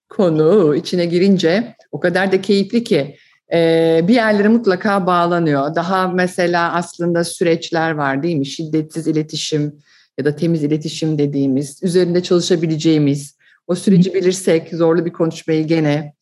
[0.10, 0.76] konu.
[0.76, 3.16] İçine girince o kadar da keyifli ki
[3.54, 5.76] e, bir yerlere mutlaka bağlanıyor.
[5.76, 8.46] Daha mesela aslında süreçler var değil mi?
[8.46, 9.74] Şiddetsiz iletişim
[10.18, 13.38] ya da temiz iletişim dediğimiz, üzerinde çalışabileceğimiz,
[13.68, 16.14] o süreci bilirsek zorlu bir konuşmayı gene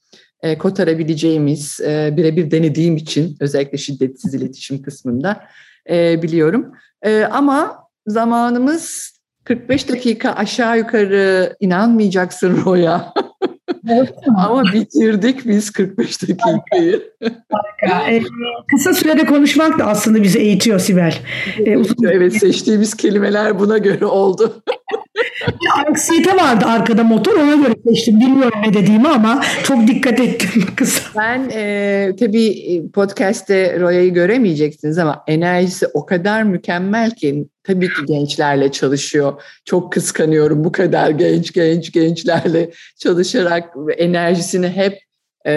[0.43, 5.43] e, kotarabileceğimiz e, birebir denediğim için özellikle şiddetsiz iletişim kısmında
[5.89, 6.71] e, biliyorum.
[7.01, 7.77] E, ama
[8.07, 9.11] zamanımız
[9.43, 13.13] 45 dakika aşağı yukarı inanmayacaksın Roya.
[14.37, 17.11] Ama bitirdik biz 45 dakikayı.
[18.09, 18.21] Ee,
[18.69, 21.15] kısa sürede konuşmak da aslında bizi eğitiyor Sibel.
[21.65, 21.77] Ee,
[22.11, 24.63] evet seçtiğimiz kelimeler buna göre oldu.
[25.47, 28.19] Bir anksiyete vardı arkada motor ona göre seçtim.
[28.19, 31.03] Bilmiyorum ne dediğimi ama çok dikkat ettim kısa.
[31.17, 38.71] Ben e, tabii podcast'te Roya'yı göremeyeceksiniz ama enerjisi o kadar mükemmel ki tabii ki gençlerle
[38.71, 39.41] çalışıyor.
[39.65, 44.99] Çok kıskanıyorum bu kadar genç genç gençlerle çalışarak enerjisini hep
[45.45, 45.51] e,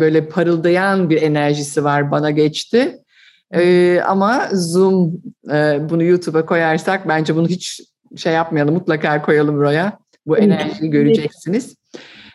[0.00, 2.96] böyle parıldayan bir enerjisi var bana geçti.
[3.54, 5.12] E, ama Zoom
[5.52, 7.80] e, bunu YouTube'a koyarsak bence bunu hiç
[8.16, 9.98] şey yapmayalım mutlaka koyalım buraya.
[10.26, 11.74] Bu enerjiyi göreceksiniz.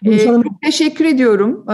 [0.05, 1.65] Ee, çok teşekkür ediyorum.
[1.69, 1.73] Ee,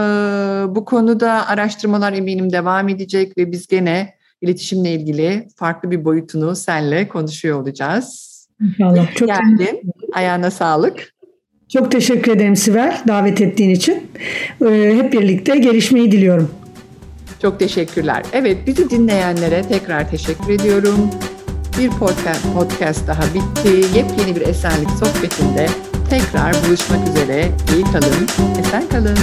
[0.75, 7.07] bu konuda araştırmalar eminim devam edecek ve biz gene iletişimle ilgili farklı bir boyutunu senle
[7.07, 8.31] konuşuyor olacağız.
[8.61, 9.15] İnşallah.
[9.15, 9.81] Çok geldin.
[10.13, 11.13] Ayağına sağlık.
[11.69, 14.11] Çok teşekkür ederim Sibel davet ettiğin için.
[14.65, 16.51] Ee, hep birlikte gelişmeyi diliyorum.
[17.41, 18.23] Çok teşekkürler.
[18.33, 21.09] Evet bizi dinleyenlere tekrar teşekkür ediyorum.
[21.81, 23.97] Bir podcast, podcast daha bitti.
[23.97, 25.69] Yepyeni bir esenlik sohbetinde
[26.09, 27.51] tekrar buluşmak üzere.
[27.75, 28.27] İyi kalın,
[28.59, 29.17] esen kalın.